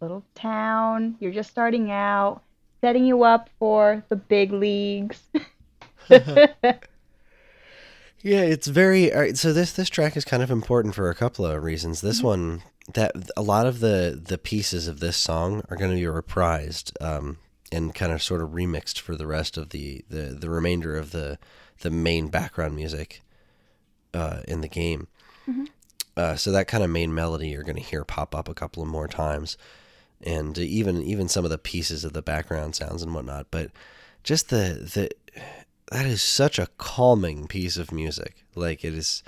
little 0.00 0.24
town. 0.34 1.16
You're 1.20 1.30
just 1.30 1.50
starting 1.50 1.90
out, 1.90 2.40
setting 2.80 3.04
you 3.04 3.22
up 3.22 3.50
for 3.58 4.02
the 4.08 4.16
big 4.16 4.50
leagues. 4.50 5.20
Yeah, 8.22 8.42
it's 8.42 8.66
very 8.66 9.12
all 9.12 9.20
right, 9.20 9.36
so 9.36 9.52
this 9.52 9.72
this 9.72 9.88
track 9.88 10.14
is 10.16 10.26
kind 10.26 10.42
of 10.42 10.50
important 10.50 10.94
for 10.94 11.08
a 11.08 11.14
couple 11.14 11.46
of 11.46 11.62
reasons. 11.62 12.02
This 12.02 12.22
one 12.22 12.62
that 12.92 13.12
a 13.34 13.42
lot 13.42 13.66
of 13.66 13.80
the 13.80 14.20
the 14.22 14.36
pieces 14.36 14.88
of 14.88 15.00
this 15.00 15.16
song 15.16 15.64
are 15.70 15.76
going 15.76 15.90
to 15.90 15.96
be 15.96 16.02
reprised 16.02 16.92
um, 17.00 17.38
and 17.72 17.94
kind 17.94 18.12
of 18.12 18.22
sort 18.22 18.42
of 18.42 18.50
remixed 18.50 18.98
for 18.98 19.16
the 19.16 19.26
rest 19.26 19.56
of 19.56 19.70
the 19.70 20.04
the, 20.08 20.36
the 20.38 20.50
remainder 20.50 20.96
of 20.96 21.10
the 21.12 21.38
the 21.80 21.90
main 21.90 22.28
background 22.28 22.74
music 22.76 23.22
uh, 24.12 24.40
in 24.46 24.60
the 24.60 24.68
game. 24.68 25.08
Uh, 26.16 26.36
so 26.36 26.52
that 26.52 26.68
kind 26.68 26.84
of 26.84 26.90
main 26.90 27.14
melody 27.14 27.48
you're 27.48 27.62
going 27.62 27.76
to 27.76 27.82
hear 27.82 28.04
pop 28.04 28.34
up 28.34 28.48
a 28.48 28.54
couple 28.54 28.82
of 28.82 28.88
more 28.88 29.08
times, 29.08 29.56
and 30.22 30.58
even 30.58 31.02
even 31.02 31.28
some 31.28 31.44
of 31.44 31.50
the 31.50 31.58
pieces 31.58 32.04
of 32.04 32.12
the 32.12 32.22
background 32.22 32.74
sounds 32.74 33.02
and 33.02 33.14
whatnot. 33.14 33.46
But 33.50 33.70
just 34.22 34.50
the 34.50 34.90
the 34.94 35.10
that 35.90 36.06
is 36.06 36.22
such 36.22 36.58
a 36.58 36.68
calming 36.78 37.46
piece 37.46 37.76
of 37.76 37.92
music. 37.92 38.44
Like 38.54 38.84
it 38.84 38.94
is, 38.94 39.22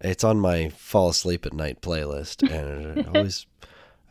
it's 0.00 0.24
on 0.24 0.40
my 0.40 0.68
fall 0.70 1.08
asleep 1.08 1.46
at 1.46 1.52
night 1.52 1.80
playlist, 1.80 2.42
and 2.42 2.98
it 2.98 3.06
always, 3.14 3.46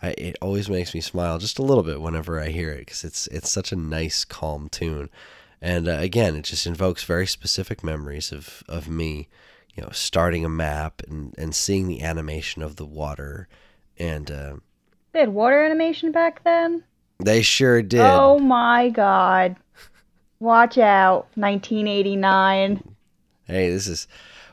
I, 0.02 0.10
it 0.18 0.38
always 0.42 0.70
makes 0.70 0.94
me 0.94 1.02
smile 1.02 1.40
just 1.40 1.60
a 1.60 1.64
little 1.64 1.84
bit 1.84 2.02
whenever 2.02 2.40
I 2.40 2.50
hear 2.50 2.72
it 2.72 2.80
because 2.80 3.04
it's 3.04 3.28
it's 3.28 3.52
such 3.52 3.72
a 3.72 3.76
nice, 3.76 4.24
calm 4.24 4.70
tune, 4.70 5.10
and 5.62 5.88
uh, 5.88 5.98
again, 6.00 6.36
it 6.36 6.44
just 6.44 6.66
invokes 6.66 7.04
very 7.04 7.28
specific 7.28 7.84
memories 7.84 8.32
of 8.32 8.64
of 8.70 8.88
me, 8.88 9.28
you 9.76 9.84
know, 9.84 9.90
starting 9.92 10.46
a 10.46 10.50
map 10.50 11.02
and 11.08 11.36
and 11.38 11.54
seeing 11.54 11.88
the 11.88 12.02
animation 12.02 12.62
of 12.62 12.78
the 12.78 12.86
water, 12.86 13.48
and 13.98 14.32
uh, 14.32 14.56
they 15.12 15.20
had 15.20 15.30
water 15.30 15.62
animation 15.64 16.12
back 16.12 16.44
then. 16.44 16.84
they 17.20 17.42
sure 17.42 17.82
did. 17.82 18.00
Oh 18.02 18.40
my 18.40 18.90
god. 18.90 19.58
Watch 20.40 20.78
out, 20.78 21.28
1989. 21.36 22.96
Hey, 23.46 23.70
this 23.70 23.88
is 23.88 24.08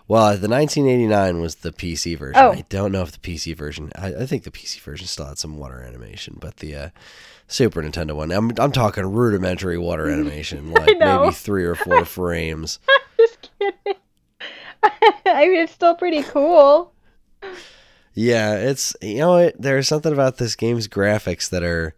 well. 0.09 0.37
The 0.37 0.49
1989 0.49 1.41
was 1.41 1.57
the 1.57 1.73
PC 1.73 2.19
version. 2.19 2.43
Oh. 2.43 2.53
I 2.53 2.65
don't 2.69 2.93
know 2.93 3.03
if 3.03 3.13
the 3.13 3.19
PC 3.19 3.57
version. 3.57 3.91
I, 3.97 4.15
I 4.15 4.27
think 4.27 4.45
the 4.45 4.51
PC 4.51 4.81
version 4.81 5.07
still 5.07 5.27
had 5.27 5.39
some 5.39 5.57
water 5.57 5.81
animation, 5.81 6.39
but 6.41 6.59
the 6.59 6.77
uh, 6.77 6.89
Super 7.49 7.83
Nintendo 7.83 8.15
one. 8.15 8.31
I'm 8.33 8.53
I'm 8.59 8.73
talking 8.73 9.05
rudimentary 9.05 9.79
water 9.79 10.09
animation, 10.11 10.73
like 10.73 10.99
maybe 10.99 11.33
three 11.33 11.65
or 11.65 11.75
four 11.75 12.05
frames. 12.07 12.79
Just 13.17 13.51
kidding. 13.59 14.01
I 15.27 15.47
mean, 15.47 15.61
it's 15.61 15.73
still 15.73 15.95
pretty 15.95 16.23
cool. 16.23 16.93
Yeah, 18.15 18.55
it's 18.55 18.97
you 19.03 19.19
know 19.19 19.31
what? 19.31 19.61
There's 19.61 19.89
something 19.89 20.13
about 20.13 20.39
this 20.39 20.57
game's 20.57 20.89
graphics 20.89 21.51
that 21.51 21.63
are. 21.63 21.95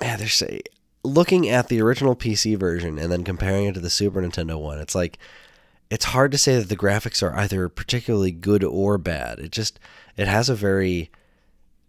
Yeah, 0.00 0.16
there's 0.16 0.42
looking 1.02 1.48
at 1.48 1.68
the 1.68 1.80
original 1.80 2.16
PC 2.16 2.58
version 2.58 2.98
and 2.98 3.10
then 3.10 3.24
comparing 3.24 3.66
it 3.66 3.74
to 3.74 3.80
the 3.80 3.90
Super 3.90 4.20
Nintendo 4.20 4.60
one. 4.60 4.78
It's 4.78 4.94
like 4.94 5.18
it's 5.90 6.06
hard 6.06 6.32
to 6.32 6.38
say 6.38 6.58
that 6.58 6.68
the 6.68 6.76
graphics 6.76 7.22
are 7.22 7.34
either 7.36 7.68
particularly 7.68 8.32
good 8.32 8.64
or 8.64 8.98
bad. 8.98 9.38
It 9.38 9.52
just 9.52 9.78
it 10.16 10.28
has 10.28 10.48
a 10.48 10.54
very 10.54 11.10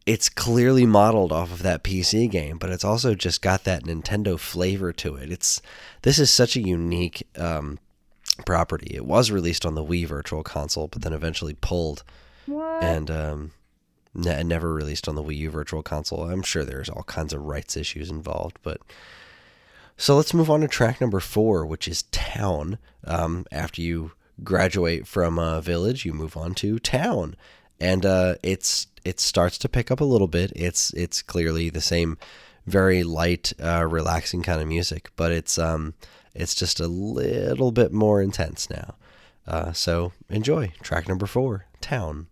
it's 0.06 0.30
clearly 0.30 0.86
modeled 0.86 1.34
off 1.34 1.52
of 1.52 1.64
that 1.64 1.84
PC 1.84 2.30
game, 2.32 2.58
but 2.58 2.70
it's 2.70 2.86
also 2.86 3.14
just 3.14 3.42
got 3.42 3.66
that 3.66 3.84
Nintendo 3.84 4.40
flavor 4.40 4.94
to 4.94 5.16
it. 5.16 5.32
It's 5.32 5.62
this 6.04 6.18
is 6.20 6.30
such 6.32 6.56
a 6.56 6.62
unique 6.62 7.28
um, 7.38 7.80
property. 8.46 8.96
It 8.96 9.06
was 9.06 9.32
released 9.32 9.66
on 9.66 9.76
the 9.76 9.84
Wii 9.84 10.06
Virtual 10.08 10.44
Console, 10.44 10.88
but 10.88 11.02
then 11.02 11.12
eventually 11.14 11.58
pulled 11.60 12.04
What? 12.46 12.82
and 12.84 13.12
um, 13.12 13.52
ne- 14.14 14.44
never 14.44 14.74
released 14.74 15.10
on 15.10 15.16
the 15.16 15.24
Wii 15.24 15.38
U 15.40 15.50
Virtual 15.50 15.84
Console. 15.84 16.30
I'm 16.30 16.44
sure 16.44 16.64
there's 16.64 16.90
all 16.90 17.04
kinds 17.04 17.34
of 17.34 17.42
rights 17.42 17.76
issues 17.76 18.10
involved, 18.10 18.60
but 18.64 18.80
so 19.98 20.16
let's 20.16 20.34
move 20.34 20.50
on 20.50 20.62
to 20.62 20.68
track 20.68 21.02
number 21.02 21.20
four, 21.20 21.66
which 21.66 21.88
is 21.88 22.04
Town. 22.04 22.78
Um, 23.04 23.46
after 23.52 23.82
you 23.82 24.12
graduate 24.44 25.08
from 25.08 25.40
uh, 25.40 25.60
Village, 25.62 26.06
you 26.06 26.14
move 26.14 26.38
on 26.38 26.54
to 26.56 26.80
Town, 26.80 27.36
and 27.80 28.06
uh, 28.06 28.36
it's 28.44 28.88
it 29.04 29.20
starts 29.20 29.58
to 29.60 29.70
pick 29.70 29.90
up 29.90 30.00
a 30.00 30.06
little 30.06 30.28
bit. 30.28 30.52
It's 30.56 30.94
it's 30.94 31.22
clearly 31.22 31.70
the 31.70 31.82
same, 31.82 32.18
very 32.66 33.04
light, 33.04 33.54
uh, 33.62 33.86
relaxing 33.88 34.44
kind 34.44 34.62
of 34.62 34.68
music, 34.68 35.10
but 35.16 35.32
it's 35.32 35.58
um 35.58 35.94
it's 36.36 36.54
just 36.54 36.80
a 36.80 36.88
little 36.88 37.72
bit 37.72 37.92
more 37.92 38.22
intense 38.22 38.70
now. 38.70 38.96
Uh, 39.48 39.72
so 39.72 40.12
enjoy 40.30 40.72
track 40.82 41.08
number 41.08 41.26
four, 41.26 41.66
Town. 41.82 42.28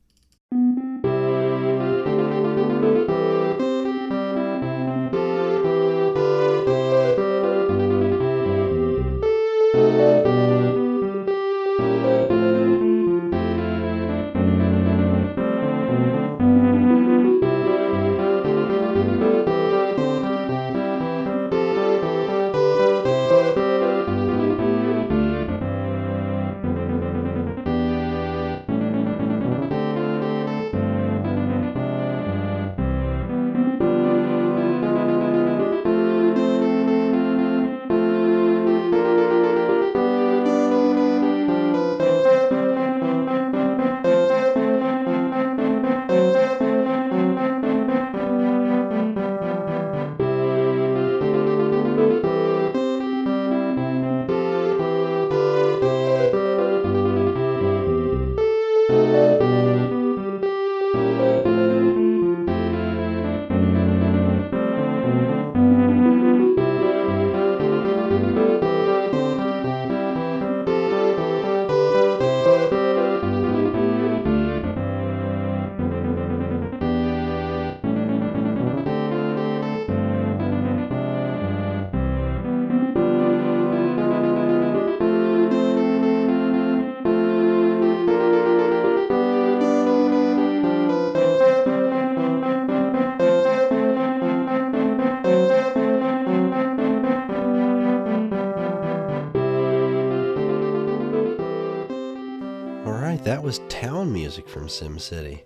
Music 104.26 104.50
from 104.50 104.66
SimCity. 104.66 105.44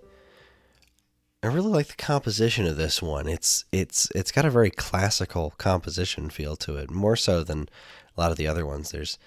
I 1.43 1.47
really 1.47 1.67
like 1.67 1.87
the 1.87 1.97
composition 1.97 2.65
of 2.65 2.77
this 2.77 3.01
one. 3.01 3.27
It's 3.27 3.65
it's 3.73 4.09
it's 4.15 4.31
got 4.31 4.45
a 4.45 4.49
very 4.49 4.71
classical 4.71 5.53
composition 5.57 6.29
feel 6.29 6.55
to 6.55 6.77
it, 6.77 6.89
more 6.89 7.17
so 7.17 7.43
than 7.43 7.67
a 8.15 8.21
lot 8.21 8.31
of 8.31 8.37
the 8.37 8.47
other 8.47 8.65
ones. 8.65 8.91
There's 8.91 9.17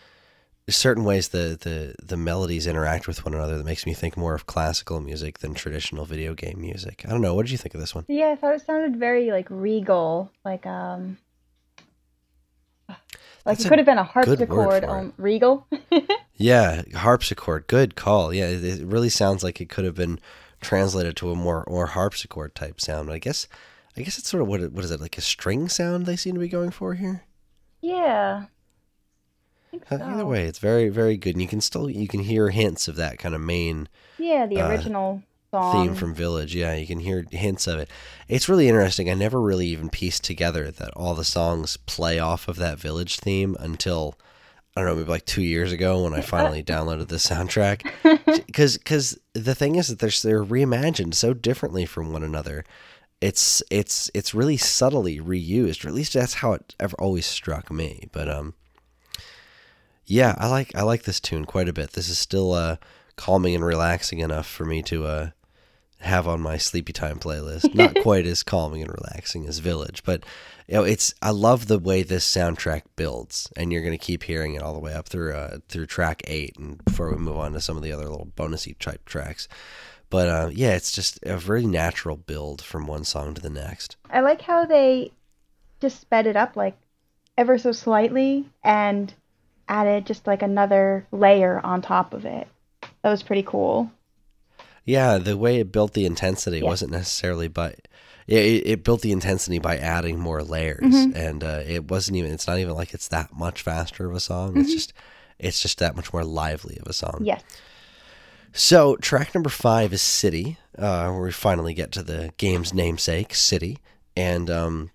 certain 0.70 1.04
ways 1.04 1.28
the, 1.28 1.58
the 1.60 1.94
the 2.02 2.16
melodies 2.16 2.66
interact 2.66 3.06
with 3.06 3.26
one 3.26 3.34
another 3.34 3.58
that 3.58 3.66
makes 3.66 3.84
me 3.84 3.92
think 3.92 4.16
more 4.16 4.34
of 4.34 4.46
classical 4.46 5.02
music 5.02 5.40
than 5.40 5.52
traditional 5.52 6.06
video 6.06 6.32
game 6.32 6.58
music. 6.58 7.04
I 7.06 7.10
don't 7.10 7.20
know. 7.20 7.34
What 7.34 7.44
did 7.44 7.52
you 7.52 7.58
think 7.58 7.74
of 7.74 7.80
this 7.82 7.94
one? 7.94 8.06
Yeah, 8.08 8.30
I 8.30 8.36
thought 8.36 8.54
it 8.54 8.64
sounded 8.64 8.96
very 8.96 9.32
like 9.32 9.48
regal, 9.50 10.30
like 10.46 10.64
um, 10.64 11.18
like 13.44 13.56
That's 13.58 13.64
it 13.66 13.68
could 13.68 13.78
have 13.78 13.86
been 13.86 13.98
a 13.98 14.04
harpsichord. 14.04 14.84
Um, 14.84 15.12
regal. 15.16 15.66
Yeah, 16.36 16.82
harpsichord. 16.94 17.68
Good 17.68 17.94
call. 17.94 18.34
Yeah, 18.34 18.46
it, 18.48 18.64
it 18.64 18.86
really 18.86 19.10
sounds 19.10 19.44
like 19.44 19.60
it 19.60 19.68
could 19.68 19.84
have 19.84 19.94
been 19.94 20.18
translated 20.60 21.14
to 21.16 21.30
a 21.30 21.36
more 21.36 21.62
or 21.64 21.86
harpsichord 21.86 22.54
type 22.56 22.80
sound. 22.80 23.12
I 23.12 23.18
guess 23.18 23.46
I 23.96 24.02
guess 24.02 24.18
it's 24.18 24.28
sort 24.28 24.42
of 24.42 24.48
what 24.48 24.72
what 24.72 24.84
is 24.84 24.90
it 24.90 25.00
like 25.00 25.16
a 25.18 25.20
string 25.20 25.68
sound 25.68 26.04
they 26.06 26.16
seem 26.16 26.34
to 26.34 26.40
be 26.40 26.48
going 26.48 26.70
for 26.70 26.94
here. 26.94 27.24
yeah. 27.80 28.46
Think 29.70 29.90
Uh. 29.92 29.98
Either 30.02 30.26
way, 30.26 30.44
it's 30.46 30.58
very 30.58 30.88
very 30.88 31.16
good, 31.16 31.34
and 31.34 31.42
you 31.42 31.48
can 31.48 31.60
still 31.60 31.88
you 31.88 32.08
can 32.08 32.20
hear 32.20 32.50
hints 32.50 32.88
of 32.88 32.96
that 32.96 33.18
kind 33.18 33.34
of 33.34 33.40
main 33.40 33.88
Yeah, 34.18 34.46
the 34.46 34.60
uh, 34.60 34.68
original 34.68 35.22
song. 35.52 35.86
theme 35.86 35.94
from 35.94 36.14
Village. 36.14 36.54
Yeah, 36.54 36.74
you 36.74 36.86
can 36.86 37.00
hear 37.00 37.24
hints 37.30 37.66
of 37.66 37.78
it. 37.78 37.88
It's 38.28 38.48
really 38.48 38.68
interesting. 38.68 39.08
I 39.10 39.14
never 39.14 39.40
really 39.40 39.68
even 39.68 39.88
pieced 39.90 40.24
together 40.24 40.70
that 40.70 40.92
all 40.94 41.14
the 41.14 41.24
songs 41.24 41.76
play 41.76 42.18
off 42.18 42.48
of 42.48 42.56
that 42.56 42.78
Village 42.78 43.18
theme 43.20 43.56
until 43.60 44.16
I 44.74 44.80
don't 44.80 44.88
know, 44.88 44.96
maybe 44.96 45.10
like 45.10 45.26
two 45.26 45.42
years 45.42 45.70
ago 45.70 46.02
when 46.02 46.14
I 46.14 46.20
finally 46.22 46.62
downloaded 46.62 47.08
the 47.08 47.16
soundtrack. 47.16 47.86
Because 48.46 48.76
because 48.76 49.18
the 49.34 49.54
thing 49.54 49.76
is 49.76 49.88
that 49.88 49.98
they're 49.98 50.10
they're 50.22 50.44
reimagined 50.44 51.14
so 51.14 51.32
differently 51.32 51.86
from 51.86 52.12
one 52.12 52.22
another. 52.22 52.64
It's 53.20 53.62
it's 53.70 54.10
it's 54.14 54.34
really 54.34 54.56
subtly 54.56 55.20
reused, 55.20 55.84
or 55.84 55.88
at 55.88 55.94
least 55.94 56.14
that's 56.14 56.34
how 56.34 56.52
it 56.54 56.74
ever 56.80 56.96
always 56.98 57.24
struck 57.24 57.70
me. 57.70 58.08
But 58.12 58.28
um, 58.28 58.54
yeah, 60.04 60.34
I 60.38 60.48
like 60.48 60.74
I 60.74 60.82
like 60.82 61.04
this 61.04 61.20
tune 61.20 61.44
quite 61.44 61.68
a 61.68 61.72
bit. 61.72 61.92
This 61.92 62.08
is 62.08 62.18
still 62.18 62.52
uh 62.52 62.76
calming 63.16 63.54
and 63.54 63.64
relaxing 63.64 64.18
enough 64.18 64.46
for 64.46 64.64
me 64.64 64.82
to 64.82 65.04
uh 65.06 65.30
have 66.02 66.28
on 66.28 66.40
my 66.40 66.56
sleepy 66.56 66.92
time 66.92 67.18
playlist. 67.18 67.74
Not 67.74 67.94
quite 68.02 68.26
as 68.26 68.42
calming 68.42 68.82
and 68.82 68.90
relaxing 68.90 69.46
as 69.46 69.58
Village, 69.58 70.02
but 70.04 70.24
you 70.68 70.74
know, 70.74 70.84
it's 70.84 71.14
I 71.22 71.30
love 71.30 71.66
the 71.66 71.78
way 71.78 72.02
this 72.02 72.26
soundtrack 72.30 72.82
builds, 72.96 73.50
and 73.56 73.72
you're 73.72 73.82
gonna 73.82 73.98
keep 73.98 74.24
hearing 74.24 74.54
it 74.54 74.62
all 74.62 74.74
the 74.74 74.80
way 74.80 74.94
up 74.94 75.08
through 75.08 75.34
uh, 75.34 75.58
through 75.68 75.86
track 75.86 76.22
eight, 76.26 76.56
and 76.58 76.84
before 76.84 77.10
we 77.10 77.16
move 77.16 77.38
on 77.38 77.52
to 77.52 77.60
some 77.60 77.76
of 77.76 77.82
the 77.82 77.92
other 77.92 78.08
little 78.08 78.32
bonusy 78.36 78.78
type 78.78 79.04
tracks. 79.04 79.48
But 80.10 80.28
uh, 80.28 80.50
yeah, 80.52 80.74
it's 80.74 80.92
just 80.92 81.18
a 81.22 81.38
very 81.38 81.64
natural 81.64 82.16
build 82.16 82.62
from 82.62 82.86
one 82.86 83.04
song 83.04 83.32
to 83.34 83.40
the 83.40 83.48
next. 83.48 83.96
I 84.10 84.20
like 84.20 84.42
how 84.42 84.66
they 84.66 85.12
just 85.80 86.00
sped 86.00 86.26
it 86.26 86.36
up 86.36 86.54
like 86.54 86.76
ever 87.38 87.56
so 87.58 87.72
slightly 87.72 88.46
and 88.62 89.12
added 89.68 90.06
just 90.06 90.26
like 90.26 90.42
another 90.42 91.06
layer 91.12 91.60
on 91.64 91.80
top 91.80 92.12
of 92.12 92.24
it. 92.24 92.46
That 93.02 93.10
was 93.10 93.22
pretty 93.22 93.42
cool. 93.42 93.90
Yeah, 94.84 95.18
the 95.18 95.36
way 95.36 95.60
it 95.60 95.70
built 95.72 95.92
the 95.94 96.06
intensity 96.06 96.58
Yeah. 96.58 96.64
wasn't 96.64 96.92
necessarily 96.92 97.48
by 97.48 97.74
it, 98.28 98.66
it 98.66 98.84
built 98.84 99.00
the 99.02 99.12
intensity 99.12 99.58
by 99.58 99.76
adding 99.78 100.18
more 100.18 100.42
layers, 100.44 100.80
Mhm. 100.82 101.14
and 101.16 101.42
uh, 101.44 101.62
it 101.66 101.90
wasn't 101.90 102.16
even. 102.16 102.30
It's 102.32 102.46
not 102.46 102.58
even 102.58 102.74
like 102.74 102.94
it's 102.94 103.08
that 103.08 103.32
much 103.34 103.62
faster 103.62 104.08
of 104.08 104.14
a 104.14 104.20
song. 104.20 104.56
It's 104.58 104.72
just 104.72 104.92
it's 105.38 105.60
just 105.60 105.78
that 105.78 105.96
much 105.96 106.12
more 106.12 106.24
lively 106.24 106.78
of 106.80 106.86
a 106.86 106.92
song. 106.92 107.22
Yes. 107.24 107.42
So 108.52 108.96
track 108.96 109.34
number 109.34 109.48
five 109.50 109.92
is 109.92 110.02
City, 110.02 110.58
uh, 110.78 111.08
where 111.10 111.22
we 111.22 111.32
finally 111.32 111.74
get 111.74 111.90
to 111.92 112.02
the 112.02 112.32
game's 112.36 112.72
namesake, 112.74 113.34
City, 113.34 113.78
and 114.16 114.48
um, 114.50 114.90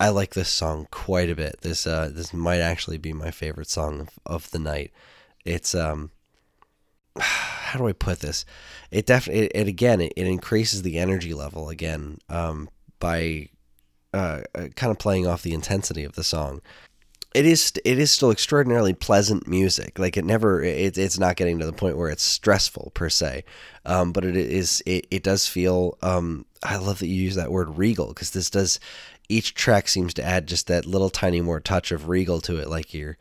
I 0.00 0.08
like 0.08 0.34
this 0.34 0.48
song 0.48 0.88
quite 0.90 1.30
a 1.30 1.36
bit. 1.36 1.60
This 1.60 1.86
uh, 1.86 2.10
this 2.12 2.32
might 2.34 2.60
actually 2.60 2.98
be 2.98 3.12
my 3.12 3.30
favorite 3.30 3.68
song 3.70 4.00
of, 4.00 4.08
of 4.26 4.50
the 4.50 4.58
night. 4.58 4.90
It's 5.44 5.74
um, 5.74 6.10
how 7.72 7.78
do 7.78 7.88
I 7.88 7.92
put 7.92 8.20
this? 8.20 8.44
It 8.90 9.06
definitely, 9.06 9.46
it, 9.46 9.66
again, 9.66 10.02
it, 10.02 10.12
it 10.14 10.26
increases 10.26 10.82
the 10.82 10.98
energy 10.98 11.32
level 11.32 11.70
again 11.70 12.18
um, 12.28 12.68
by 13.00 13.48
uh, 14.12 14.42
uh, 14.54 14.68
kind 14.76 14.90
of 14.90 14.98
playing 14.98 15.26
off 15.26 15.42
the 15.42 15.54
intensity 15.54 16.04
of 16.04 16.12
the 16.12 16.22
song 16.22 16.60
it 17.34 17.46
is 17.46 17.72
it 17.84 17.98
is 17.98 18.10
still 18.10 18.30
extraordinarily 18.30 18.92
pleasant 18.92 19.48
music. 19.48 19.98
Like 19.98 20.16
it 20.16 20.24
never 20.24 20.62
it, 20.62 20.98
it's 20.98 21.18
not 21.18 21.36
getting 21.36 21.58
to 21.58 21.66
the 21.66 21.72
point 21.72 21.96
where 21.96 22.10
it's 22.10 22.22
stressful 22.22 22.92
per 22.94 23.08
se, 23.08 23.44
um, 23.86 24.12
but 24.12 24.24
it 24.24 24.36
is 24.36 24.82
it, 24.86 25.06
it 25.10 25.22
does 25.22 25.46
feel. 25.46 25.96
Um, 26.02 26.44
I 26.62 26.76
love 26.76 26.98
that 26.98 27.08
you 27.08 27.22
use 27.22 27.36
that 27.36 27.50
word 27.50 27.78
regal 27.78 28.08
because 28.08 28.30
this 28.30 28.50
does 28.50 28.78
each 29.28 29.54
track 29.54 29.88
seems 29.88 30.12
to 30.14 30.24
add 30.24 30.46
just 30.46 30.66
that 30.66 30.84
little 30.84 31.10
tiny 31.10 31.40
more 31.40 31.60
touch 31.60 31.90
of 31.90 32.08
regal 32.08 32.40
to 32.42 32.58
it. 32.58 32.68
Like 32.68 32.92
you're, 32.92 33.16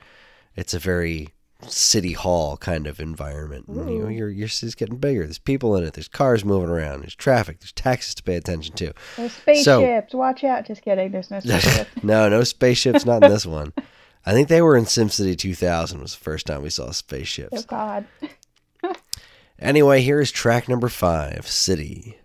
it's 0.55 0.73
a 0.73 0.79
very 0.79 1.29
city 1.67 2.13
hall 2.13 2.57
kind 2.57 2.87
of 2.87 2.99
environment. 2.99 3.67
And, 3.67 3.89
you 3.89 3.99
know, 4.03 4.07
your 4.09 4.29
your 4.29 4.47
city's 4.47 4.75
getting 4.75 4.97
bigger. 4.97 5.23
There's 5.23 5.39
people 5.39 5.75
in 5.75 5.83
it. 5.83 5.93
There's 5.93 6.07
cars 6.07 6.43
moving 6.45 6.69
around. 6.69 7.01
There's 7.01 7.15
traffic. 7.15 7.59
There's 7.59 7.71
taxes 7.71 8.15
to 8.15 8.23
pay 8.23 8.35
attention 8.35 8.75
to. 8.75 8.93
There's 9.17 9.33
spaceships. 9.33 10.13
Watch 10.13 10.43
out. 10.43 10.65
Just 10.65 10.81
kidding. 10.81 11.11
There's 11.11 11.31
no 11.31 11.39
spaceships. 11.41 12.03
no, 12.03 12.29
no 12.29 12.43
spaceships, 12.43 13.05
not 13.05 13.23
in 13.23 13.31
this 13.31 13.45
one. 13.45 13.73
I 14.25 14.33
think 14.33 14.49
they 14.49 14.61
were 14.61 14.77
in 14.77 14.85
SimCity 14.85 15.35
2000 15.37 15.99
was 15.99 16.13
the 16.13 16.23
first 16.23 16.45
time 16.45 16.61
we 16.61 16.69
saw 16.69 16.87
oh 16.87 16.91
spaceships. 16.91 17.65
God. 17.65 18.05
Anyway, 19.57 20.01
here 20.01 20.19
is 20.19 20.31
track 20.31 20.67
number 20.67 20.89
five, 20.89 21.47
City. 21.47 22.17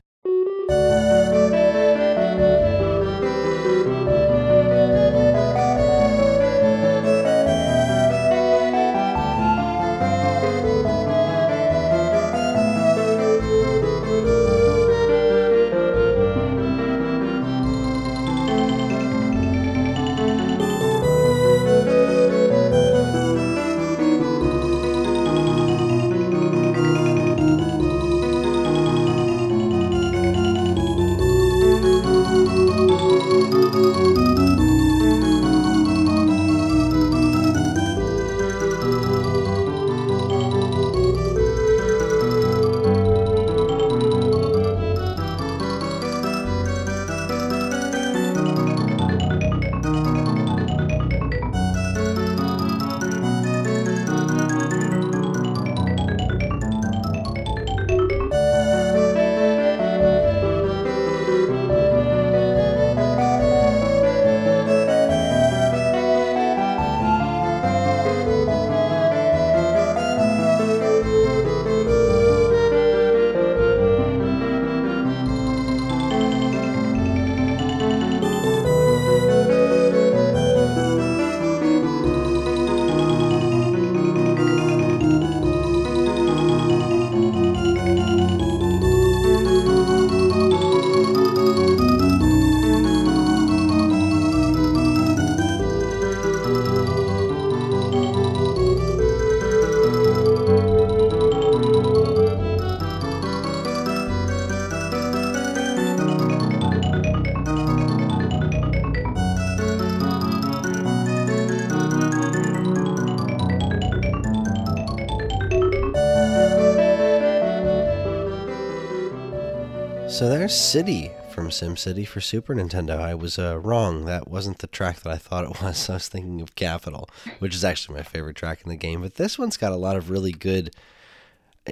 So 120.09 120.29
there's 120.29 120.55
City 120.55 121.11
from 121.31 121.51
SimCity 121.51 122.07
for 122.07 122.21
Super 122.21 122.55
Nintendo. 122.55 123.01
I 123.01 123.15
was 123.15 123.41
uh, 123.41 123.59
wrong. 123.59 124.05
That 124.05 124.29
wasn't 124.29 124.61
the 124.61 124.69
track 124.69 125.01
that 125.01 125.13
I 125.13 125.17
thought 125.17 125.45
it 125.45 125.61
was. 125.61 125.91
I 125.91 125.95
was 125.95 126.09
thinking 126.09 126.41
of 126.41 126.55
Capital, 126.55 127.09
which 127.41 127.57
is 127.57 127.65
actually 127.65 127.97
my 127.97 128.03
favorite 128.05 128.37
track 128.37 128.63
in 128.63 128.69
the 128.71 128.77
game. 128.77 129.03
But 129.03 129.17
this 129.17 129.37
one's 129.37 129.57
got 129.57 129.73
a 129.73 129.77
lot 129.77 129.97
of 129.97 130.09
really 130.09 130.31
good. 130.31 130.75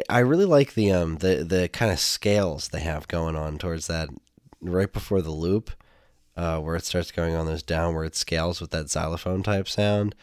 I 0.09 0.19
really 0.19 0.45
like 0.45 0.75
the 0.75 0.91
um 0.91 1.19
the 1.19 1.45
the 1.45 1.69
kind 1.69 1.93
of 1.93 2.01
scales 2.01 2.69
they 2.69 2.81
have 2.81 3.07
going 3.07 3.37
on 3.37 3.57
towards 3.57 3.87
that 3.87 4.09
right 4.61 4.93
before 4.93 5.23
the 5.23 5.31
loop, 5.31 5.71
uh, 6.37 6.59
where 6.59 6.75
it 6.77 6.85
starts 6.85 7.13
going 7.13 7.35
on 7.37 7.47
those 7.47 7.63
downward 7.63 8.17
scales 8.17 8.61
with 8.61 8.73
that 8.73 8.91
xylophone 8.91 9.45
type 9.45 9.69
sound 9.69 10.15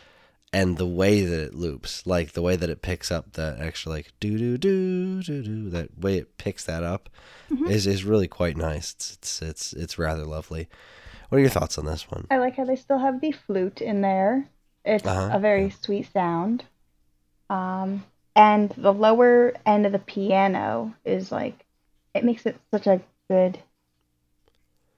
and 0.54 0.78
the 0.78 0.86
way 0.88 1.22
that 1.22 1.40
it 1.42 1.54
loops, 1.56 2.06
like 2.06 2.34
the 2.34 2.42
way 2.42 2.56
that 2.58 2.70
it 2.70 2.82
picks 2.82 3.10
up 3.12 3.34
that 3.34 3.60
extra 3.60 3.92
like 3.92 4.12
do 4.20 4.38
do 4.38 4.58
do 4.58 5.24
do 5.24 5.42
do 5.44 5.70
that 5.70 5.98
way 6.00 6.18
it 6.18 6.38
picks 6.38 6.66
that 6.66 6.84
up 6.84 7.10
Mm-hmm. 7.52 7.68
is 7.68 7.86
is 7.86 8.06
really 8.06 8.30
quite 8.30 8.56
nice. 8.56 8.92
It's 8.94 9.12
it's 9.12 9.42
it's 9.42 9.74
it's 9.74 9.98
rather 10.00 10.24
lovely. 10.26 10.70
What 11.28 11.38
are 11.38 11.42
your 11.42 11.50
thoughts 11.50 11.78
on 11.78 11.86
this 11.86 12.10
one? 12.10 12.26
I 12.32 12.38
like 12.38 12.56
how 12.56 12.64
they 12.64 12.78
still 12.78 13.00
have 13.00 13.20
the 13.20 13.34
flute 13.34 13.82
in 13.82 14.00
there. 14.02 14.48
It's 14.86 15.06
Uh-huh, 15.06 15.30
a 15.34 15.40
very 15.40 15.70
sweet 15.70 16.10
sound. 16.14 16.64
Um, 17.50 18.06
and 18.38 18.70
the 18.78 18.94
lower 18.94 19.54
end 19.66 19.86
of 19.86 19.92
the 19.92 20.00
piano 20.00 20.94
is 21.04 21.30
like, 21.32 21.66
it 22.14 22.24
makes 22.24 22.46
it 22.46 22.58
such 22.72 22.88
a 22.88 23.02
good. 23.30 23.60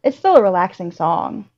It's 0.03 0.17
still 0.17 0.35
a 0.35 0.41
relaxing 0.41 0.91
song. 0.91 1.49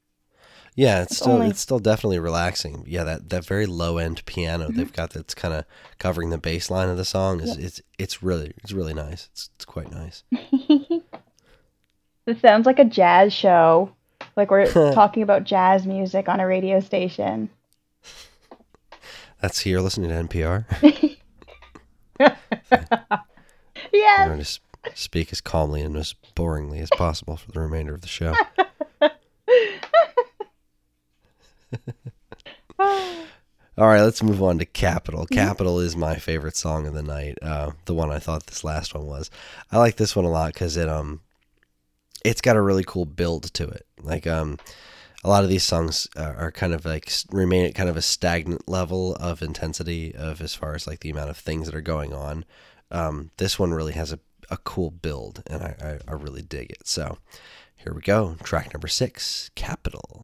Yeah, 0.78 1.02
it's 1.04 1.12
It's 1.14 1.22
still 1.22 1.34
only- 1.34 1.48
it's 1.48 1.62
still 1.62 1.80
definitely 1.80 2.20
relaxing. 2.20 2.84
Yeah, 2.86 3.04
that, 3.06 3.30
that 3.30 3.46
very 3.46 3.66
low 3.66 3.98
end 3.98 4.26
piano 4.26 4.68
Mm-hmm. 4.68 4.78
they've 4.78 4.92
got 4.94 5.12
that's 5.12 5.34
kind 5.34 5.54
of 5.54 5.64
covering 6.00 6.30
the 6.32 6.38
bass 6.38 6.70
line 6.70 6.90
of 6.90 6.98
the 6.98 7.06
song 7.06 7.40
is 7.40 7.56
it's 7.58 7.82
it's 7.98 8.22
really 8.22 8.52
it's 8.58 8.74
really 8.74 8.94
nice. 8.94 9.30
It's 9.32 9.50
it's 9.56 9.66
quite 9.66 9.92
nice. 9.92 10.24
This 12.28 12.42
sounds 12.42 12.66
like 12.66 12.80
a 12.80 12.86
jazz 12.86 13.32
show. 13.34 13.94
Like 14.36 14.50
we're 14.50 14.66
talking 14.94 15.22
about 15.22 15.44
jazz 15.44 15.86
music 15.86 16.28
on 16.28 16.40
a 16.40 16.48
radio 16.48 16.80
station. 16.80 17.50
That's 19.40 19.64
you're 19.64 19.80
listening 19.82 20.10
to 20.10 20.16
NPR. 20.36 20.66
yeah. 23.94 24.16
I'm 24.20 24.28
going 24.30 24.44
to 24.44 24.60
speak 24.96 25.32
as 25.32 25.40
calmly 25.40 25.82
and 25.82 25.96
as 25.96 26.16
boringly 26.36 26.82
as 26.82 26.90
possible 26.98 27.38
for 27.38 27.52
the 27.52 27.60
remainder 27.60 27.94
of 27.94 28.02
the 28.02 28.08
show. 28.08 28.34
All 33.78 33.88
right, 33.88 34.02
let's 34.02 34.24
move 34.24 34.42
on 34.42 34.58
to 34.60 34.66
Capital. 34.66 35.26
Capital 35.26 35.80
is 35.80 35.98
my 35.98 36.16
favorite 36.16 36.56
song 36.56 36.88
of 36.88 36.94
the 36.94 37.04
night. 37.04 37.38
Uh, 37.42 37.72
the 37.86 37.94
one 37.94 38.10
I 38.10 38.20
thought 38.20 38.46
this 38.46 38.64
last 38.64 38.94
one 38.94 39.06
was. 39.06 39.30
I 39.70 39.80
like 39.80 39.98
this 39.98 40.16
one 40.16 40.24
a 40.24 40.30
lot 40.30 40.54
because 40.54 40.78
it 40.78 40.88
um, 40.88 41.20
it's 42.24 42.42
got 42.42 42.56
a 42.56 42.62
really 42.62 42.84
cool 42.86 43.06
build 43.06 43.54
to 43.54 43.68
it. 43.68 43.86
Like 44.02 44.26
um, 44.28 44.60
a 45.26 45.30
lot 45.30 45.44
of 45.44 45.50
these 45.50 45.64
songs 45.64 46.08
are, 46.16 46.36
are 46.36 46.52
kind 46.52 46.74
of 46.74 46.86
like 46.86 47.12
remain 47.32 47.66
at 47.66 47.76
kind 47.76 47.90
of 47.90 47.98
a 47.98 48.02
stagnant 48.02 48.68
level 48.68 49.16
of 49.16 49.42
intensity 49.42 50.16
of 50.16 50.40
as 50.40 50.56
far 50.56 50.76
as 50.76 50.88
like 50.88 51.02
the 51.02 51.10
amount 51.10 51.30
of 51.30 51.38
things 51.38 51.66
that 51.66 51.76
are 51.76 51.82
going 51.82 52.14
on. 52.14 52.46
Um, 52.92 53.32
this 53.38 53.60
one 53.60 53.74
really 53.74 53.94
has 53.94 54.14
a, 54.14 54.20
a 54.50 54.58
cool 54.58 54.92
build, 54.92 55.44
and 55.48 55.64
I, 55.64 56.00
I, 56.08 56.12
I 56.12 56.14
really 56.14 56.44
dig 56.44 56.72
it. 56.72 56.88
So 56.88 57.18
here 57.76 57.94
we 57.94 58.02
go. 58.02 58.36
Track 58.44 58.74
number 58.74 58.88
six, 58.88 59.50
Capital. 59.56 60.22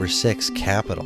Number 0.00 0.10
six, 0.10 0.48
Capital. 0.48 1.04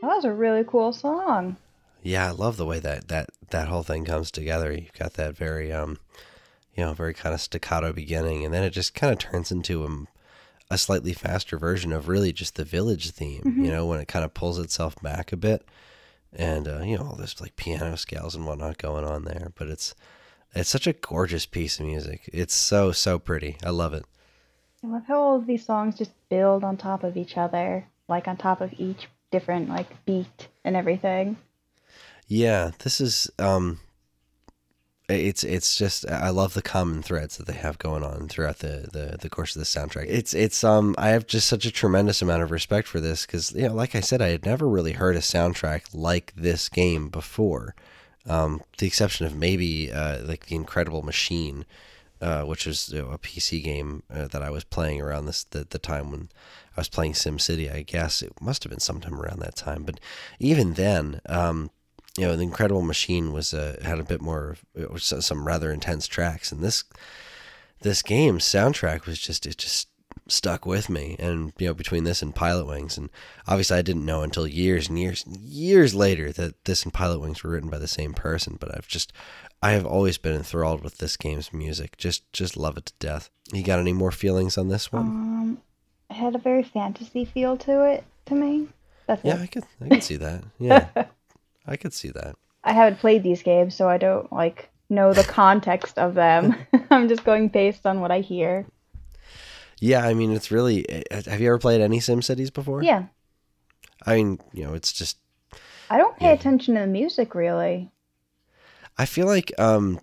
That 0.00 0.06
was 0.06 0.24
a 0.24 0.32
really 0.32 0.62
cool 0.64 0.92
song. 0.92 1.56
Yeah, 2.04 2.28
I 2.28 2.30
love 2.30 2.56
the 2.56 2.64
way 2.64 2.78
that 2.78 3.08
that 3.08 3.30
that 3.50 3.66
whole 3.66 3.82
thing 3.82 4.04
comes 4.04 4.30
together. 4.30 4.72
You've 4.72 4.92
got 4.92 5.14
that 5.14 5.36
very 5.36 5.72
um, 5.72 5.98
you 6.76 6.84
know, 6.84 6.92
very 6.92 7.12
kind 7.12 7.34
of 7.34 7.40
staccato 7.40 7.92
beginning, 7.92 8.44
and 8.44 8.54
then 8.54 8.62
it 8.62 8.70
just 8.70 8.94
kind 8.94 9.12
of 9.12 9.18
turns 9.18 9.50
into 9.50 9.84
a, 9.84 10.74
a 10.74 10.78
slightly 10.78 11.14
faster 11.14 11.58
version 11.58 11.90
of 11.92 12.06
really 12.06 12.32
just 12.32 12.54
the 12.54 12.64
village 12.64 13.10
theme. 13.10 13.42
You 13.64 13.72
know, 13.72 13.86
when 13.86 13.98
it 13.98 14.06
kind 14.06 14.24
of 14.24 14.34
pulls 14.34 14.60
itself 14.60 14.94
back 15.02 15.32
a 15.32 15.36
bit, 15.36 15.66
and 16.32 16.68
uh, 16.68 16.82
you 16.82 16.96
know, 16.96 17.06
all 17.06 17.16
this 17.16 17.40
like 17.40 17.56
piano 17.56 17.96
scales 17.96 18.36
and 18.36 18.46
whatnot 18.46 18.78
going 18.78 19.04
on 19.04 19.24
there. 19.24 19.50
But 19.56 19.66
it's 19.66 19.96
it's 20.54 20.70
such 20.70 20.86
a 20.86 20.92
gorgeous 20.92 21.44
piece 21.44 21.80
of 21.80 21.86
music. 21.86 22.30
It's 22.32 22.54
so 22.54 22.92
so 22.92 23.18
pretty. 23.18 23.56
I 23.64 23.70
love 23.70 23.94
it. 23.94 24.04
I 24.84 24.86
love 24.86 25.06
how 25.08 25.20
all 25.20 25.36
of 25.36 25.48
these 25.48 25.66
songs 25.66 25.98
just 25.98 26.12
build 26.28 26.62
on 26.62 26.76
top 26.76 27.02
of 27.02 27.16
each 27.16 27.36
other, 27.36 27.88
like 28.08 28.28
on 28.28 28.36
top 28.36 28.60
of 28.60 28.72
each 28.78 29.08
different 29.30 29.68
like 29.68 30.04
beat 30.04 30.48
and 30.64 30.76
everything. 30.76 31.36
Yeah, 32.28 32.72
this 32.80 33.00
is 33.00 33.30
um 33.38 33.80
it's 35.08 35.44
it's 35.44 35.76
just 35.76 36.08
I 36.10 36.30
love 36.30 36.54
the 36.54 36.62
common 36.62 37.00
threads 37.02 37.36
that 37.36 37.46
they 37.46 37.52
have 37.52 37.78
going 37.78 38.02
on 38.02 38.28
throughout 38.28 38.58
the 38.58 38.88
the, 38.92 39.16
the 39.20 39.28
course 39.30 39.54
of 39.54 39.60
the 39.60 39.66
soundtrack. 39.66 40.06
It's 40.08 40.34
it's 40.34 40.64
um 40.64 40.94
I 40.98 41.10
have 41.10 41.26
just 41.26 41.46
such 41.46 41.64
a 41.64 41.70
tremendous 41.70 42.22
amount 42.22 42.42
of 42.42 42.50
respect 42.50 42.88
for 42.88 43.00
this 43.00 43.24
cuz 43.26 43.52
you 43.52 43.68
know 43.68 43.74
like 43.74 43.94
I 43.94 44.00
said 44.00 44.20
I 44.20 44.28
had 44.28 44.44
never 44.44 44.68
really 44.68 44.92
heard 44.92 45.16
a 45.16 45.20
soundtrack 45.20 45.82
like 45.92 46.32
this 46.36 46.68
game 46.68 47.08
before. 47.08 47.74
Um 48.26 48.62
the 48.78 48.86
exception 48.86 49.26
of 49.26 49.36
maybe 49.36 49.92
uh 49.92 50.22
like 50.24 50.46
the 50.46 50.56
Incredible 50.56 51.02
Machine 51.02 51.64
uh, 52.20 52.42
which 52.42 52.66
is 52.66 52.90
you 52.92 53.02
know, 53.02 53.10
a 53.10 53.18
PC 53.18 53.62
game 53.62 54.02
uh, 54.12 54.28
that 54.28 54.42
I 54.42 54.50
was 54.50 54.64
playing 54.64 55.00
around 55.00 55.26
this 55.26 55.44
the, 55.44 55.66
the 55.68 55.78
time 55.78 56.10
when 56.10 56.28
I 56.76 56.80
was 56.80 56.88
playing 56.88 57.12
SimCity. 57.12 57.72
I 57.72 57.82
guess 57.82 58.22
it 58.22 58.40
must 58.40 58.64
have 58.64 58.70
been 58.70 58.80
sometime 58.80 59.20
around 59.20 59.40
that 59.40 59.56
time. 59.56 59.84
But 59.84 60.00
even 60.38 60.74
then, 60.74 61.20
um, 61.26 61.70
you 62.16 62.26
know, 62.26 62.36
the 62.36 62.42
Incredible 62.42 62.82
Machine 62.82 63.32
was 63.32 63.52
uh, 63.52 63.78
had 63.82 63.98
a 63.98 64.04
bit 64.04 64.22
more 64.22 64.56
some 64.96 65.46
rather 65.46 65.70
intense 65.70 66.06
tracks, 66.06 66.50
and 66.50 66.62
this 66.62 66.84
this 67.82 68.02
game's 68.02 68.44
soundtrack 68.44 69.06
was 69.06 69.18
just 69.18 69.46
it 69.46 69.58
just 69.58 69.88
stuck 70.28 70.66
with 70.66 70.88
me. 70.88 71.16
And 71.18 71.52
you 71.58 71.68
know, 71.68 71.74
between 71.74 72.04
this 72.04 72.22
and 72.22 72.34
Pilotwings, 72.34 72.96
and 72.96 73.10
obviously 73.46 73.78
I 73.78 73.82
didn't 73.82 74.06
know 74.06 74.22
until 74.22 74.46
years 74.46 74.88
and 74.88 74.98
years 74.98 75.24
years 75.26 75.94
later 75.94 76.32
that 76.32 76.64
this 76.64 76.84
and 76.84 76.92
Pilotwings 76.92 77.42
were 77.42 77.50
written 77.50 77.70
by 77.70 77.78
the 77.78 77.88
same 77.88 78.14
person. 78.14 78.56
But 78.58 78.74
I've 78.74 78.88
just 78.88 79.12
I 79.62 79.72
have 79.72 79.86
always 79.86 80.18
been 80.18 80.34
enthralled 80.34 80.82
with 80.82 80.98
this 80.98 81.16
game's 81.16 81.52
music. 81.52 81.96
Just 81.96 82.30
just 82.32 82.56
love 82.56 82.76
it 82.76 82.86
to 82.86 82.92
death. 82.98 83.30
You 83.52 83.62
got 83.62 83.78
any 83.78 83.92
more 83.92 84.12
feelings 84.12 84.58
on 84.58 84.68
this 84.68 84.92
one? 84.92 85.06
Um, 85.06 85.58
it 86.10 86.14
had 86.14 86.34
a 86.34 86.38
very 86.38 86.62
fantasy 86.62 87.24
feel 87.24 87.56
to 87.58 87.82
it 87.84 88.04
to 88.26 88.34
me. 88.34 88.68
That's 89.06 89.24
yeah, 89.24 89.36
it. 89.36 89.40
I 89.42 89.46
could 89.46 89.64
I 89.80 89.88
could 89.88 90.02
see 90.04 90.16
that. 90.16 90.44
Yeah. 90.58 90.88
I 91.66 91.76
could 91.76 91.92
see 91.94 92.10
that. 92.10 92.36
I 92.62 92.72
haven't 92.72 93.00
played 93.00 93.22
these 93.22 93.42
games, 93.42 93.74
so 93.74 93.88
I 93.88 93.98
don't 93.98 94.30
like 94.32 94.68
know 94.88 95.12
the 95.12 95.24
context 95.24 95.98
of 95.98 96.14
them. 96.14 96.54
I'm 96.90 97.08
just 97.08 97.24
going 97.24 97.48
based 97.48 97.86
on 97.86 98.00
what 98.00 98.12
I 98.12 98.20
hear. 98.20 98.66
Yeah, 99.80 100.06
I 100.06 100.14
mean, 100.14 100.32
it's 100.32 100.50
really. 100.50 100.88
eh, 100.88 101.02
Have 101.26 101.40
you 101.40 101.48
ever 101.48 101.58
played 101.58 101.80
any 101.80 102.00
Sim 102.00 102.22
Cities 102.22 102.50
before? 102.50 102.82
Yeah. 102.82 103.06
I 104.06 104.14
mean, 104.16 104.38
you 104.52 104.64
know, 104.64 104.74
it's 104.74 104.92
just. 104.92 105.18
I 105.90 105.98
don't 105.98 106.16
pay 106.16 106.26
Yeah. 106.26 106.32
attention 106.32 106.74
to 106.74 106.80
the 106.82 106.86
music 106.86 107.34
really. 107.34 107.90
I 108.98 109.04
feel 109.04 109.26
like 109.26 109.52
um, 109.58 110.00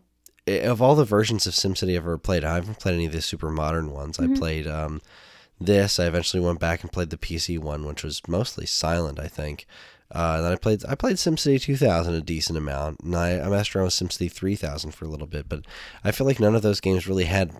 of 0.47 0.81
all 0.81 0.95
the 0.95 1.05
versions 1.05 1.47
of 1.47 1.53
SimCity 1.53 1.91
I've 1.91 2.03
ever 2.03 2.17
played, 2.17 2.43
I 2.43 2.55
haven't 2.55 2.79
played 2.79 2.95
any 2.95 3.05
of 3.05 3.11
the 3.11 3.21
super 3.21 3.49
modern 3.49 3.91
ones. 3.91 4.19
I 4.19 4.27
played 4.27 4.67
um, 4.67 5.01
this. 5.59 5.99
I 5.99 6.05
eventually 6.05 6.43
went 6.43 6.59
back 6.59 6.81
and 6.81 6.91
played 6.91 7.09
the 7.09 7.17
PC 7.17 7.57
one, 7.59 7.85
which 7.85 8.03
was 8.03 8.21
mostly 8.27 8.65
silent, 8.65 9.19
I 9.19 9.27
think. 9.27 9.65
Uh, 10.13 10.35
and 10.37 10.45
then 10.45 10.51
I 10.51 10.55
played 10.57 10.85
I 10.87 10.95
played 10.95 11.15
SimCity 11.15 11.59
2000 11.61 12.13
a 12.13 12.21
decent 12.21 12.57
amount, 12.57 12.99
and 12.99 13.15
I, 13.15 13.39
I 13.39 13.49
messed 13.49 13.75
around 13.75 13.85
with 13.85 13.95
SimCity 13.95 14.31
3000 14.31 14.91
for 14.91 15.05
a 15.05 15.07
little 15.07 15.27
bit. 15.27 15.49
But 15.49 15.65
I 16.03 16.11
feel 16.11 16.27
like 16.27 16.39
none 16.39 16.55
of 16.55 16.61
those 16.61 16.79
games 16.79 17.07
really 17.07 17.25
had 17.25 17.51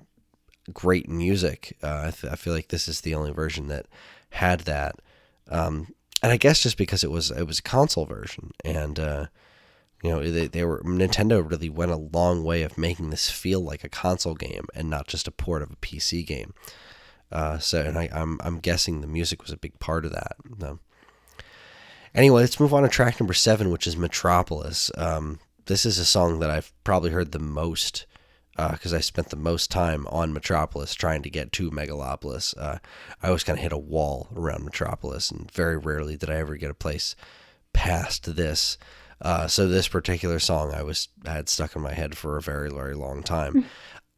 great 0.72 1.10
music. 1.10 1.76
Uh, 1.82 2.04
I, 2.08 2.12
th- 2.12 2.32
I 2.32 2.36
feel 2.36 2.54
like 2.54 2.68
this 2.68 2.88
is 2.88 3.02
the 3.02 3.16
only 3.16 3.32
version 3.32 3.70
that 3.70 3.88
had 4.30 4.62
that. 4.62 4.96
Um, 5.50 5.94
and 6.22 6.32
I 6.32 6.38
guess 6.38 6.62
just 6.62 6.78
because 6.78 7.04
it 7.04 7.12
was 7.12 7.32
it 7.32 7.48
was 7.48 7.60
a 7.60 7.64
console 7.64 8.06
version, 8.06 8.52
and 8.64 9.00
uh, 9.00 9.26
you 10.04 10.10
know 10.10 10.22
they, 10.22 10.48
they 10.48 10.64
were 10.64 10.82
Nintendo 10.84 11.50
really 11.50 11.70
went 11.70 11.92
a 11.92 11.96
long 11.96 12.44
way 12.44 12.62
of 12.62 12.78
making 12.78 13.10
this 13.10 13.30
feel 13.30 13.62
like 13.62 13.84
a 13.84 13.90
console 13.90 14.36
game 14.36 14.68
and 14.76 14.90
not 14.90 15.08
just 15.08 15.28
a 15.28 15.32
port 15.32 15.62
of 15.62 15.72
a 15.72 15.78
PC 15.78 16.26
game. 16.26 16.54
Uh, 17.32 17.58
so, 17.58 17.82
and 17.82 17.98
I, 17.98 18.10
I'm 18.14 18.40
I'm 18.44 18.60
guessing 18.60 19.02
the 19.02 19.08
music 19.08 19.42
was 19.42 19.52
a 19.52 19.58
big 19.58 19.80
part 19.80 20.06
of 20.06 20.12
that. 20.12 20.36
No. 20.60 20.80
Anyway, 22.14 22.42
let's 22.42 22.60
move 22.60 22.74
on 22.74 22.84
to 22.84 22.90
track 22.90 23.20
number 23.20 23.34
seven, 23.34 23.72
which 23.72 23.88
is 23.88 23.98
Metropolis. 23.98 24.92
Um, 24.98 25.40
this 25.66 25.86
is 25.86 25.98
a 25.98 26.06
song 26.06 26.40
that 26.40 26.52
I've 26.52 26.72
probably 26.84 27.10
heard 27.10 27.32
the 27.32 27.40
most 27.40 28.06
because 28.56 28.94
I 28.94 29.00
spent 29.00 29.30
the 29.30 29.36
most 29.36 29.72
time 29.72 30.06
on 30.08 30.34
Metropolis 30.34 30.94
trying 30.94 31.24
to 31.24 31.30
get 31.30 31.52
to 31.54 31.72
Megalopolis. 31.72 32.56
Uh, 32.56 32.78
I 33.22 33.28
always 33.28 33.44
kind 33.44 33.58
of 33.58 33.64
hit 33.64 33.74
a 33.74 33.78
wall 33.78 34.28
around 34.36 34.64
Metropolis, 34.64 35.32
and 35.32 35.50
very 35.52 35.78
rarely 35.78 36.18
did 36.18 36.30
I 36.30 36.36
ever 36.36 36.56
get 36.56 36.70
a 36.70 36.76
place 36.76 37.16
past 37.74 38.36
this. 38.36 38.78
Uh, 39.24 39.48
so 39.48 39.68
this 39.68 39.88
particular 39.88 40.38
song 40.38 40.74
I 40.74 40.84
was 40.84 41.08
I 41.26 41.32
had 41.32 41.50
stuck 41.50 41.76
in 41.76 41.82
my 41.82 41.94
head 41.94 42.16
for 42.18 42.38
a 42.38 42.42
very 42.42 42.70
very 42.70 42.94
long 42.94 43.24
time. 43.24 43.66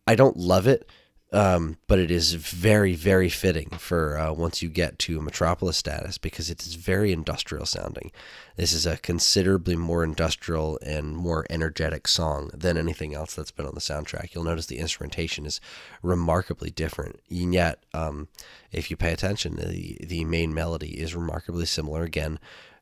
I 0.08 0.16
don't 0.16 0.36
love 0.36 0.66
it, 0.66 0.90
um, 1.32 1.78
but 1.88 2.00
it 2.00 2.10
is 2.10 2.34
very 2.34 2.96
very 2.96 3.30
fitting 3.30 3.70
for 3.78 4.18
uh, 4.18 4.34
once 4.34 4.64
you 4.64 4.70
get 4.70 4.98
to 5.00 5.22
Metropolis 5.22 5.78
status 5.78 6.18
because 6.18 6.50
it 6.50 6.64
is 6.66 6.74
very 6.74 7.12
industrial 7.12 7.68
sounding. 7.68 8.12
This 8.56 8.74
is 8.74 8.88
a 8.88 8.98
considerably 8.98 9.76
more 9.76 10.04
industrial 10.04 10.80
and 10.82 11.16
more 11.16 11.46
energetic 11.52 12.08
song 12.08 12.50
than 12.52 12.76
anything 12.76 13.14
else 13.14 13.36
that's 13.36 13.52
been 13.52 13.68
on 13.68 13.76
the 13.76 13.82
soundtrack. 13.82 14.34
You'll 14.34 14.44
notice 14.44 14.66
the 14.66 14.80
instrumentation 14.80 15.46
is 15.46 15.62
remarkably 16.02 16.72
different, 16.72 17.20
and 17.30 17.54
yet 17.54 17.84
um, 17.94 18.28
if 18.72 18.90
you 18.90 18.98
pay 18.98 19.14
attention, 19.14 19.58
the 19.58 19.98
the 20.04 20.26
main 20.26 20.52
melody 20.52 21.00
is 21.00 21.14
remarkably 21.16 21.68
similar. 21.68 22.02
Again, 22.02 22.40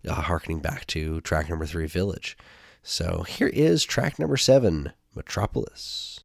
uh, 0.08 0.14
harkening 0.14 0.60
back 0.60 0.86
to 0.88 1.22
track 1.22 1.50
number 1.50 1.66
three, 1.66 1.88
Village. 1.88 2.38
So 2.82 3.24
here 3.24 3.48
is 3.48 3.84
track 3.84 4.20
number 4.20 4.38
seven, 4.38 4.92
Metropolis. 5.16 6.23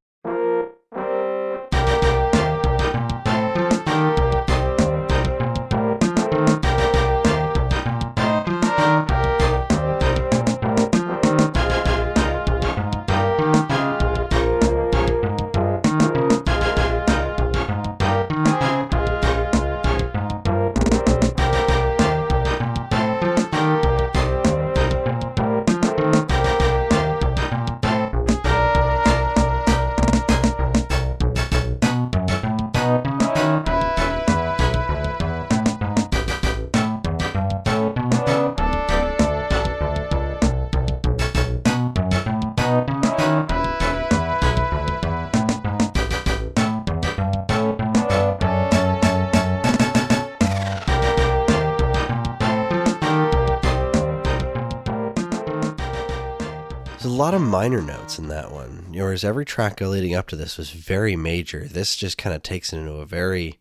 In 58.18 58.28
that 58.28 58.50
one, 58.50 58.86
whereas 58.92 59.24
every 59.24 59.44
track 59.44 59.80
leading 59.80 60.14
up 60.14 60.26
to 60.28 60.36
this 60.36 60.58
was 60.58 60.70
very 60.70 61.16
major. 61.16 61.66
This 61.66 61.96
just 61.96 62.18
kind 62.18 62.34
of 62.34 62.42
takes 62.42 62.72
it 62.72 62.78
into 62.78 62.94
a 62.94 63.06
very, 63.06 63.58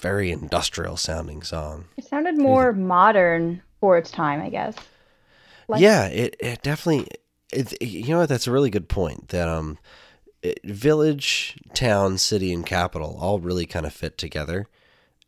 very 0.00 0.30
industrial 0.30 0.96
sounding 0.96 1.42
song. 1.42 1.86
It 1.96 2.04
sounded 2.04 2.38
more 2.38 2.72
modern 2.72 3.62
for 3.80 3.98
its 3.98 4.10
time, 4.10 4.40
I 4.40 4.48
guess. 4.48 4.74
Like- 5.68 5.80
yeah, 5.80 6.06
it, 6.06 6.36
it 6.40 6.62
definitely. 6.62 7.08
It, 7.52 7.80
you 7.82 8.08
know 8.08 8.20
what? 8.20 8.28
That's 8.28 8.46
a 8.46 8.52
really 8.52 8.70
good 8.70 8.88
point. 8.88 9.28
That 9.28 9.48
um, 9.48 9.78
it, 10.42 10.60
village, 10.64 11.58
town, 11.74 12.18
city, 12.18 12.52
and 12.52 12.64
capital 12.64 13.18
all 13.20 13.40
really 13.40 13.66
kind 13.66 13.86
of 13.86 13.92
fit 13.92 14.16
together. 14.16 14.66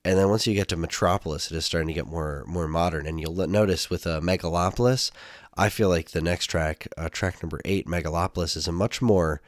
And 0.05 0.19
then 0.19 0.29
once 0.29 0.47
you 0.47 0.55
get 0.55 0.67
to 0.69 0.77
Metropolis, 0.77 1.51
it 1.51 1.57
is 1.57 1.65
starting 1.65 1.89
to 1.89 1.95
get 1.95 2.07
more 2.07 2.45
more 2.47 2.67
modern. 2.67 3.07
And 3.07 3.21
you'll 3.21 3.35
notice 3.47 3.89
with 3.89 4.07
uh, 4.07 4.21
Megalopolis, 4.21 5.11
I 5.57 5.69
feel 5.69 5.89
like 5.89 6.11
the 6.11 6.23
next 6.23 6.47
track, 6.47 6.89
uh, 6.97 7.09
track 7.11 7.43
number 7.43 7.61
eight, 7.65 7.87
Megalopolis, 7.87 8.57
is 8.57 8.67
a 8.67 8.73
much 8.73 9.03
more 9.03 9.43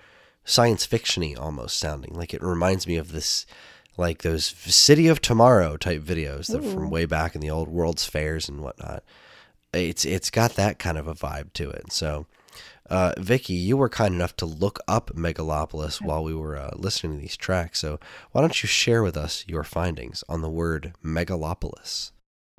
science 0.44 0.86
fictiony 0.86 1.38
almost 1.38 1.78
sounding. 1.78 2.14
Like 2.14 2.34
it 2.34 2.42
reminds 2.42 2.86
me 2.86 2.96
of 2.96 3.12
this, 3.12 3.46
like 3.96 4.22
those 4.22 4.44
City 4.46 5.08
of 5.08 5.20
Tomorrow 5.20 5.76
type 5.76 6.02
videos 6.02 6.48
that 6.48 6.62
from 6.62 6.90
way 6.90 7.06
back 7.06 7.34
in 7.34 7.40
the 7.40 7.50
old 7.50 7.68
World's 7.68 8.04
Fairs 8.04 8.48
and 8.48 8.60
whatnot. 8.60 9.02
It's 9.72 10.04
it's 10.04 10.30
got 10.30 10.54
that 10.54 10.78
kind 10.78 10.98
of 10.98 11.08
a 11.08 11.14
vibe 11.14 11.52
to 11.54 11.70
it. 11.70 11.92
So. 11.92 12.26
Uh, 12.90 13.14
Vicky, 13.16 13.54
you 13.54 13.78
were 13.78 13.88
kind 13.88 14.14
enough 14.14 14.36
to 14.36 14.44
look 14.44 14.78
up 14.86 15.10
Megalopolis 15.14 16.02
while 16.02 16.22
we 16.22 16.34
were 16.34 16.58
uh, 16.58 16.70
listening 16.76 17.14
to 17.14 17.22
these 17.22 17.34
tracks. 17.34 17.78
So, 17.78 17.98
why 18.32 18.42
don't 18.42 18.62
you 18.62 18.66
share 18.66 19.02
with 19.02 19.16
us 19.16 19.42
your 19.48 19.64
findings 19.64 20.22
on 20.28 20.42
the 20.42 20.50
word 20.50 20.92
megalopolis? 21.02 22.10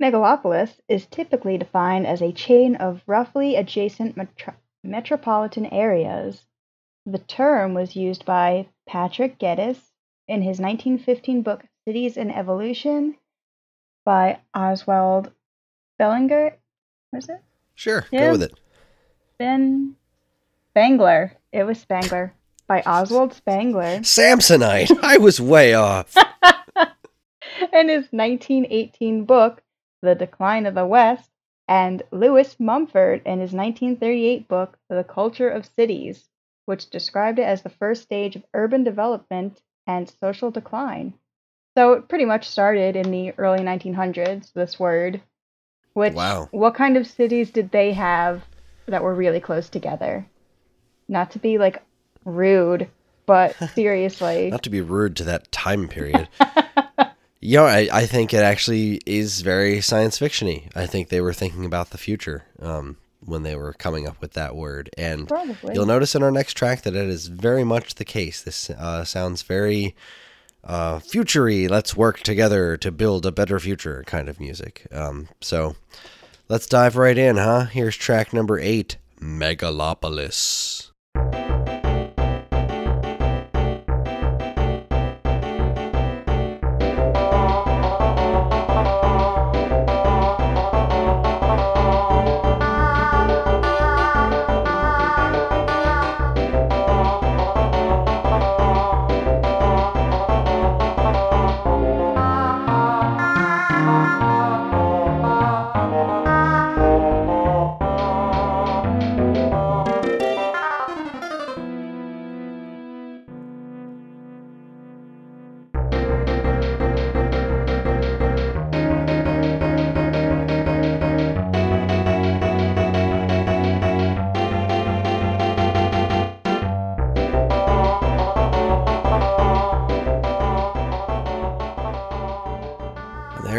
Megalopolis 0.02 0.78
is 0.88 1.06
typically 1.06 1.56
defined 1.58 2.06
as 2.06 2.20
a 2.22 2.32
chain 2.32 2.76
of 2.76 3.02
roughly 3.06 3.56
adjacent 3.56 4.16
metro- 4.16 4.54
metropolitan 4.84 5.66
areas. 5.66 6.44
The 7.06 7.18
term 7.18 7.72
was 7.74 7.96
used 7.96 8.24
by 8.24 8.66
Patrick 8.86 9.38
Geddes 9.38 9.78
in 10.28 10.42
his 10.42 10.58
1915 10.60 11.42
book 11.42 11.64
Cities 11.86 12.16
in 12.16 12.30
Evolution 12.30 13.16
by 14.04 14.40
Oswald 14.54 15.30
Bellinger. 15.98 16.56
What 17.10 17.22
is 17.22 17.28
it? 17.28 17.42
Sure, 17.74 18.04
Yeah. 18.10 18.26
go 18.26 18.32
with 18.32 18.42
it. 18.42 18.60
Ben 19.38 19.96
Spangler. 20.72 21.32
It 21.52 21.64
was 21.64 21.78
Spangler 21.80 22.32
by 22.66 22.82
Oswald 22.82 23.32
Spangler. 23.32 24.00
Samsonite. 24.00 24.90
I 25.02 25.16
was 25.18 25.40
way 25.40 25.74
off. 25.74 26.14
in 27.72 27.88
his 27.88 28.06
1918 28.10 29.24
book, 29.24 29.62
The 30.02 30.14
Decline 30.14 30.66
of 30.66 30.74
the 30.74 30.86
West, 30.86 31.30
and 31.68 32.02
Lewis 32.12 32.56
Mumford 32.60 33.22
in 33.24 33.40
his 33.40 33.52
1938 33.52 34.46
book, 34.48 34.78
The 34.88 35.04
Culture 35.04 35.48
of 35.48 35.66
Cities, 35.66 36.28
which 36.66 36.90
described 36.90 37.38
it 37.38 37.42
as 37.44 37.62
the 37.62 37.68
first 37.70 38.02
stage 38.02 38.36
of 38.36 38.44
urban 38.54 38.84
development 38.84 39.60
and 39.86 40.12
social 40.20 40.50
decline. 40.50 41.14
So 41.76 41.92
it 41.94 42.08
pretty 42.08 42.24
much 42.24 42.48
started 42.48 42.96
in 42.96 43.10
the 43.10 43.32
early 43.38 43.60
1900s, 43.60 44.52
this 44.52 44.78
word. 44.78 45.20
Which, 45.92 46.14
Wow. 46.14 46.48
what 46.50 46.74
kind 46.74 46.96
of 46.96 47.06
cities 47.06 47.50
did 47.50 47.70
they 47.70 47.92
have 47.92 48.42
that 48.86 49.02
were 49.02 49.14
really 49.14 49.40
close 49.40 49.68
together? 49.68 50.26
Not 51.08 51.30
to 51.32 51.38
be 51.38 51.58
like 51.58 51.82
rude, 52.24 52.88
but 53.26 53.56
seriously. 53.74 54.50
Not 54.50 54.62
to 54.64 54.70
be 54.70 54.80
rude 54.80 55.16
to 55.16 55.24
that 55.24 55.50
time 55.52 55.88
period. 55.88 56.28
know, 57.54 57.66
I, 57.66 57.88
I 57.92 58.06
think 58.06 58.34
it 58.34 58.42
actually 58.42 59.00
is 59.06 59.40
very 59.40 59.80
science 59.80 60.18
fictiony. 60.18 60.68
I 60.74 60.86
think 60.86 61.08
they 61.08 61.20
were 61.20 61.32
thinking 61.32 61.64
about 61.64 61.90
the 61.90 61.98
future 61.98 62.44
um, 62.60 62.96
when 63.24 63.42
they 63.42 63.54
were 63.56 63.72
coming 63.72 64.08
up 64.08 64.20
with 64.20 64.32
that 64.32 64.56
word. 64.56 64.90
And 64.98 65.28
Probably. 65.28 65.74
you'll 65.74 65.86
notice 65.86 66.14
in 66.14 66.22
our 66.22 66.30
next 66.30 66.54
track 66.54 66.82
that 66.82 66.96
it 66.96 67.08
is 67.08 67.28
very 67.28 67.64
much 67.64 67.94
the 67.94 68.04
case. 68.04 68.42
This 68.42 68.70
uh, 68.70 69.04
sounds 69.04 69.42
very 69.42 69.94
uh, 70.64 70.98
futury. 70.98 71.68
Let's 71.68 71.96
work 71.96 72.20
together 72.20 72.76
to 72.78 72.90
build 72.90 73.24
a 73.24 73.32
better 73.32 73.60
future 73.60 74.02
kind 74.06 74.28
of 74.28 74.40
music. 74.40 74.86
Um, 74.90 75.28
so 75.40 75.76
let's 76.48 76.66
dive 76.66 76.96
right 76.96 77.16
in, 77.16 77.36
huh? 77.36 77.66
Here's 77.66 77.96
track 77.96 78.32
number 78.32 78.58
eight 78.58 78.96
Megalopolis. 79.20 80.85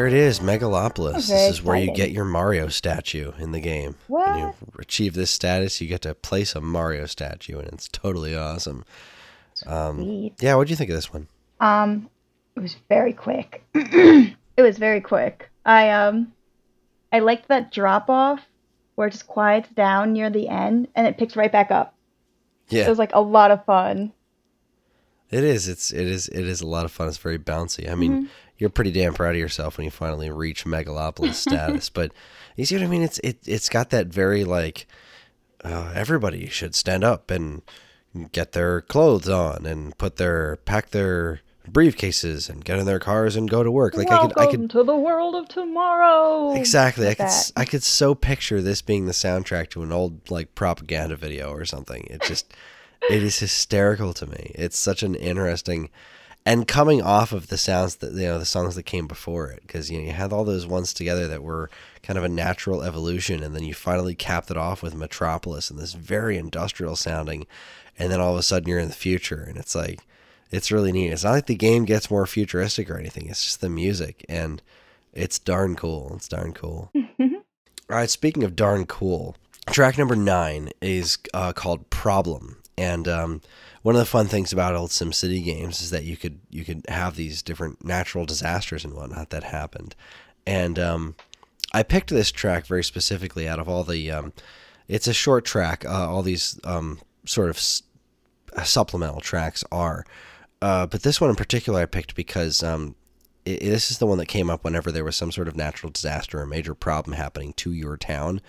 It 0.07 0.13
is, 0.13 0.39
Megalopolis. 0.39 1.27
This 1.27 1.51
is 1.51 1.63
where 1.63 1.77
you 1.77 1.93
get 1.93 2.11
your 2.11 2.25
Mario 2.25 2.67
statue 2.69 3.31
in 3.37 3.51
the 3.51 3.59
game. 3.59 3.95
What? 4.07 4.29
When 4.29 4.39
you 4.39 4.53
achieve 4.79 5.13
this 5.13 5.29
status, 5.31 5.79
you 5.81 5.87
get 5.87 6.01
to 6.01 6.15
place 6.15 6.55
a 6.55 6.61
Mario 6.61 7.05
statue, 7.05 7.59
and 7.59 7.67
it's 7.73 7.87
totally 7.87 8.35
awesome. 8.35 8.83
Um, 9.65 10.31
yeah, 10.39 10.55
what 10.55 10.67
do 10.67 10.71
you 10.71 10.75
think 10.77 10.89
of 10.89 10.95
this 10.95 11.11
one? 11.11 11.27
Um, 11.59 12.09
it 12.55 12.59
was 12.59 12.75
very 12.89 13.13
quick. 13.13 13.63
it 13.73 14.35
was 14.57 14.77
very 14.77 15.01
quick. 15.01 15.49
I 15.65 15.89
um, 15.89 16.33
I 17.11 17.19
liked 17.19 17.47
that 17.47 17.71
drop 17.71 18.09
off 18.09 18.41
where 18.95 19.07
it 19.07 19.11
just 19.11 19.27
quiets 19.27 19.69
down 19.69 20.13
near 20.13 20.29
the 20.29 20.47
end 20.47 20.87
and 20.95 21.05
it 21.07 21.17
picks 21.17 21.35
right 21.35 21.51
back 21.51 21.71
up. 21.71 21.95
Yeah, 22.69 22.85
it 22.85 22.89
was 22.89 22.99
like 22.99 23.13
a 23.13 23.21
lot 23.21 23.51
of 23.51 23.63
fun. 23.65 24.11
it 25.29 25.43
is. 25.43 25.67
It's 25.67 25.91
it 25.91 26.05
is 26.07 26.27
it 26.29 26.47
is 26.47 26.61
a 26.61 26.67
lot 26.67 26.85
of 26.85 26.91
fun. 26.91 27.07
It's 27.07 27.17
very 27.17 27.39
bouncy. 27.39 27.89
I 27.91 27.95
mean, 27.95 28.11
Mm-hmm. 28.11 28.25
You're 28.57 28.69
pretty 28.69 28.91
damn 28.91 29.13
proud 29.13 29.31
of 29.31 29.39
yourself 29.39 29.77
when 29.77 29.85
you 29.85 29.91
finally 29.91 30.29
reach 30.29 30.65
Megalopolis 30.65 31.33
status. 31.47 31.89
But 31.89 32.11
you 32.55 32.65
see 32.65 32.75
what 32.75 32.83
I 32.83 32.87
mean? 32.87 33.03
It's 33.03 33.19
it 33.19 33.39
it's 33.45 33.69
got 33.69 33.89
that 33.91 34.07
very 34.07 34.43
like 34.43 34.87
uh, 35.63 35.91
everybody 35.95 36.47
should 36.47 36.75
stand 36.75 37.03
up 37.03 37.31
and 37.31 37.61
get 38.31 38.53
their 38.53 38.81
clothes 38.81 39.29
on 39.29 39.65
and 39.65 39.97
put 39.97 40.17
their 40.17 40.57
pack 40.65 40.89
their 40.89 41.41
briefcases 41.69 42.49
and 42.49 42.63
get 42.63 42.79
in 42.79 42.85
their 42.85 42.99
cars 42.99 43.35
and 43.35 43.49
go 43.49 43.61
to 43.61 43.71
work. 43.71 43.95
Like 43.95 44.09
I 44.09 44.21
could 44.21 44.39
I 44.39 44.47
could 44.47 44.69
to 44.71 44.83
the 44.83 44.95
world 44.95 45.35
of 45.35 45.47
tomorrow. 45.47 46.53
Exactly. 46.53 47.07
I 47.07 47.13
could 47.13 47.27
that. 47.27 47.51
I 47.55 47.65
could 47.65 47.83
so 47.83 48.15
picture 48.15 48.61
this 48.61 48.81
being 48.81 49.05
the 49.05 49.11
soundtrack 49.11 49.69
to 49.71 49.83
an 49.83 49.91
old 49.91 50.29
like 50.31 50.55
propaganda 50.55 51.15
video 51.15 51.51
or 51.51 51.65
something. 51.65 52.07
It 52.09 52.21
just 52.21 52.53
it 53.09 53.21
is 53.21 53.39
hysterical 53.39 54.13
to 54.15 54.25
me. 54.25 54.51
It's 54.55 54.77
such 54.77 55.03
an 55.03 55.15
interesting 55.15 55.89
and 56.47 56.65
coming 56.65 57.01
off 57.01 57.33
of 57.33 57.47
the 57.47 57.57
sounds 57.57 57.97
that 57.97 58.13
you 58.13 58.21
know 58.21 58.39
the 58.39 58.45
songs 58.45 58.75
that 58.75 58.83
came 58.83 59.05
before 59.05 59.51
it 59.51 59.61
because 59.67 59.91
you 59.91 59.99
know 59.99 60.05
you 60.05 60.13
had 60.13 60.31
all 60.31 60.45
those 60.45 60.65
ones 60.65 60.93
together 60.93 61.27
that 61.27 61.43
were 61.43 61.69
kind 62.03 62.17
of 62.17 62.23
a 62.23 62.29
natural 62.29 62.83
evolution 62.83 63.43
and 63.43 63.53
then 63.53 63.65
you 63.65 63.73
finally 63.73 64.15
capped 64.15 64.49
it 64.49 64.55
off 64.55 64.81
with 64.81 64.95
Metropolis 64.95 65.69
and 65.69 65.77
this 65.77 65.91
very 65.91 66.37
industrial 66.37 66.95
sounding 66.95 67.45
and 67.99 68.09
then 68.09 68.21
all 68.21 68.31
of 68.31 68.39
a 68.39 68.43
sudden 68.43 68.69
you're 68.69 68.79
in 68.79 68.87
the 68.87 68.93
future 68.93 69.43
and 69.43 69.57
it's 69.57 69.75
like 69.75 69.99
it's 70.49 70.71
really 70.71 70.93
neat. 70.93 71.11
It's 71.11 71.25
not 71.25 71.31
like 71.31 71.47
the 71.47 71.55
game 71.55 71.83
gets 71.83 72.09
more 72.09 72.25
futuristic 72.25 72.89
or 72.89 72.97
anything. 72.97 73.27
It's 73.27 73.43
just 73.43 73.59
the 73.59 73.69
music 73.69 74.25
and 74.29 74.61
it's 75.11 75.39
darn 75.39 75.75
cool. 75.75 76.13
It's 76.15 76.29
darn 76.29 76.53
cool. 76.53 76.91
All 77.19 77.97
right, 77.97 78.09
speaking 78.09 78.45
of 78.45 78.55
darn 78.55 78.85
cool, 78.85 79.35
track 79.69 79.97
number 79.97 80.15
nine 80.15 80.69
is 80.81 81.17
uh, 81.33 81.51
called 81.51 81.89
"Problem," 81.89 82.61
and 82.77 83.07
um, 83.07 83.41
one 83.81 83.95
of 83.95 83.99
the 83.99 84.05
fun 84.05 84.27
things 84.27 84.53
about 84.53 84.75
old 84.75 84.91
SimCity 84.91 85.43
games 85.43 85.81
is 85.81 85.89
that 85.91 86.03
you 86.03 86.17
could 86.17 86.39
you 86.49 86.63
could 86.63 86.85
have 86.87 87.15
these 87.15 87.41
different 87.41 87.83
natural 87.83 88.25
disasters 88.25 88.85
and 88.85 88.93
whatnot 88.93 89.29
that 89.31 89.43
happened, 89.43 89.95
and 90.45 90.77
um, 90.77 91.15
I 91.73 91.83
picked 91.83 92.09
this 92.09 92.31
track 92.31 92.65
very 92.65 92.83
specifically 92.83 93.47
out 93.47 93.59
of 93.59 93.67
all 93.67 93.83
the. 93.83 94.11
Um, 94.11 94.33
it's 94.87 95.07
a 95.07 95.13
short 95.13 95.43
track. 95.43 95.83
Uh, 95.85 96.09
all 96.09 96.21
these 96.21 96.59
um, 96.63 96.99
sort 97.25 97.49
of 97.49 97.57
s- 97.57 97.83
supplemental 98.63 99.19
tracks 99.19 99.63
are, 99.69 100.05
uh, 100.61 100.85
but 100.85 101.03
this 101.03 101.19
one 101.19 101.29
in 101.29 101.35
particular 101.35 101.81
I 101.81 101.85
picked 101.85 102.15
because 102.15 102.63
um, 102.63 102.95
this 103.43 103.91
is 103.91 103.97
the 103.97 104.07
one 104.07 104.17
that 104.17 104.27
came 104.27 104.49
up 104.49 104.63
whenever 104.63 104.91
there 104.91 105.03
was 105.03 105.15
some 105.15 105.31
sort 105.31 105.47
of 105.47 105.55
natural 105.55 105.91
disaster 105.91 106.39
or 106.39 106.45
major 106.45 106.73
problem 106.73 107.15
happening 107.15 107.53
to 107.53 107.71
your 107.71 107.97
town. 107.97 108.41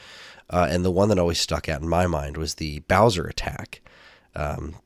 Uh, 0.51 0.67
and 0.71 0.85
the 0.85 0.91
one 0.91 1.09
that 1.09 1.19
always 1.19 1.41
stuck 1.41 1.69
out 1.69 1.83
in 1.83 1.89
my 1.89 2.07
mind 2.07 2.37
was 2.37 2.55
the 2.55 2.81
Bowser 2.81 3.27
attack. 3.27 3.81
Um, 4.39 4.77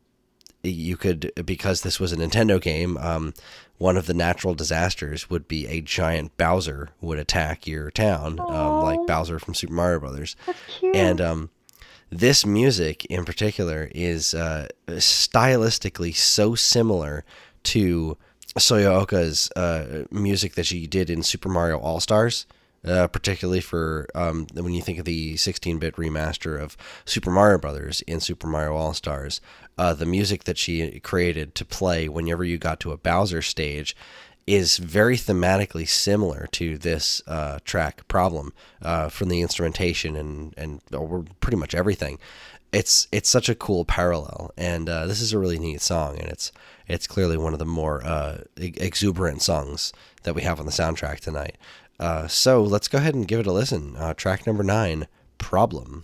you 0.62 0.96
could, 0.96 1.32
because 1.44 1.82
this 1.82 1.98
was 1.98 2.12
a 2.12 2.16
Nintendo 2.16 2.61
game, 2.61 2.96
um, 2.98 3.34
one 3.78 3.96
of 3.96 4.07
the 4.07 4.14
natural 4.14 4.55
disasters 4.55 5.28
would 5.28 5.48
be 5.48 5.66
a 5.66 5.80
giant 5.80 6.36
Bowser 6.36 6.90
would 7.00 7.18
attack 7.18 7.66
your 7.66 7.90
town, 7.90 8.38
um, 8.38 8.82
like 8.82 9.05
Bowser 9.07 9.40
from 9.40 9.55
Super 9.55 9.72
Mario 9.72 9.98
Brothers. 9.98 10.36
That's 10.46 10.59
cute. 10.78 10.94
And 10.94 11.20
um, 11.20 11.50
this 12.11 12.46
music 12.46 13.05
in 13.07 13.24
particular 13.24 13.90
is 13.92 14.34
uh, 14.34 14.68
stylistically 14.86 16.14
so 16.14 16.55
similar 16.55 17.24
to 17.64 18.16
Soyo 18.59 19.00
Oka's 19.00 19.50
uh, 19.57 20.05
music 20.11 20.55
that 20.55 20.66
she 20.66 20.86
did 20.86 21.11
in 21.11 21.22
Super 21.22 21.48
Mario 21.48 21.78
All 21.78 21.98
Stars. 21.98 22.46
Uh, 22.85 23.07
particularly 23.07 23.61
for 23.61 24.09
um, 24.12 24.45
when 24.55 24.72
you 24.72 24.83
think 24.83 24.99
of 24.99 25.05
the 25.05 25.35
16-bit 25.35 25.95
remaster 25.95 26.61
of 26.61 26.76
Super 27.05 27.30
Mario 27.30 27.57
Brothers 27.57 28.01
in 28.09 28.18
Super 28.18 28.49
Mario 28.49 28.74
All 28.74 28.93
Stars, 28.93 29.41
uh, 29.78 29.95
the 29.95 30.05
music 30.05 30.43
that 30.45 30.59
she 30.59 30.99
created 30.99 31.55
to 31.55 31.64
play 31.64 32.09
whenever 32.09 32.43
you 32.43 32.59
got 32.59 32.80
to 32.80 32.91
a 32.91 32.97
Bowser 32.97 33.41
stage 33.41 33.95
is 34.47 34.78
very 34.78 35.16
thematically 35.16 35.89
similar 35.89 36.49
to 36.53 36.76
this 36.78 37.22
uh, 37.26 37.59
track 37.64 38.07
problem 38.09 38.53
uh, 38.83 39.09
from 39.09 39.28
the 39.28 39.41
instrumentation 39.41 40.16
and 40.16 40.55
and 40.57 40.80
pretty 41.41 41.57
much 41.57 41.74
everything. 41.74 42.18
It's 42.72 43.07
it's 43.12 43.28
such 43.28 43.49
a 43.49 43.55
cool 43.55 43.85
parallel, 43.85 44.51
and 44.57 44.89
uh, 44.89 45.07
this 45.07 45.20
is 45.20 45.33
a 45.33 45.39
really 45.39 45.59
neat 45.59 45.83
song, 45.83 46.18
and 46.18 46.28
it's 46.28 46.53
it's 46.89 47.07
clearly 47.07 47.37
one 47.37 47.53
of 47.53 47.59
the 47.59 47.66
more 47.66 48.05
uh, 48.05 48.39
exuberant 48.57 49.43
songs 49.43 49.93
that 50.24 50.35
we 50.35 50.43
have 50.43 50.59
on 50.59 50.66
the 50.66 50.72
soundtrack 50.72 51.20
tonight. 51.20 51.57
Uh, 52.03 52.26
so 52.26 52.61
let's 52.61 52.88
go 52.88 52.98
ahead 52.98 53.14
and 53.14 53.28
give 53.28 53.38
it 53.38 53.46
a 53.46 53.53
listen. 53.53 53.94
Uh, 53.96 54.12
track 54.12 54.44
number 54.44 54.64
nine, 54.64 55.07
"Problem." 55.38 56.03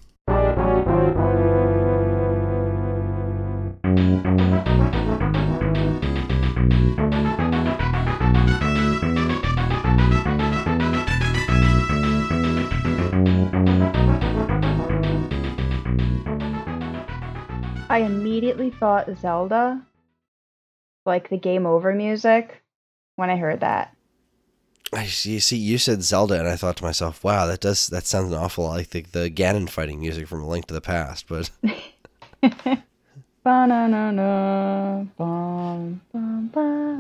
I 17.91 18.03
immediately 18.07 18.71
thought 18.71 19.09
Zelda, 19.19 19.85
like 21.05 21.29
the 21.29 21.37
game 21.37 21.67
over 21.67 21.93
music, 21.93 22.63
when 23.17 23.31
I 23.31 23.37
heard 23.37 23.59
that. 23.59 23.98
I 24.93 25.07
see. 25.07 25.39
See, 25.41 25.57
you 25.57 25.79
said 25.79 26.03
Zelda, 26.03 26.39
and 26.39 26.49
I 26.49 26.57
thought 26.57 26.77
to 26.79 26.85
myself, 26.85 27.23
"Wow, 27.23 27.47
that 27.47 27.61
does 27.61 27.89
that 27.89 28.07
sounds 28.07 28.33
an 28.33 28.39
awful 28.39 28.65
lot 28.65 28.77
like 28.77 28.91
the, 28.91 29.03
the 29.03 29.31
Ganon 29.31 29.69
fighting 29.69 30.01
music 30.01 30.27
from 30.29 30.43
A 30.43 30.49
Link 30.49 30.67
to 30.67 30.75
the 30.75 30.81
Past." 30.81 31.27
But 31.29 31.51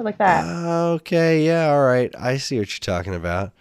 like 0.04 0.18
that. 0.18 0.44
okay, 0.46 1.44
yeah, 1.44 1.70
all 1.70 1.84
right, 1.84 2.14
I 2.18 2.36
see 2.36 2.58
what 2.58 2.68
you're 2.72 2.96
talking 2.96 3.14
about. 3.14 3.52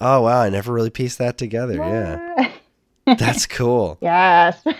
Oh 0.00 0.22
wow, 0.22 0.40
I 0.40 0.48
never 0.48 0.72
really 0.72 0.90
pieced 0.90 1.18
that 1.18 1.36
together. 1.36 1.74
Yeah, 1.74 2.52
that's 3.18 3.46
cool. 3.46 3.98
yes. 4.00 4.62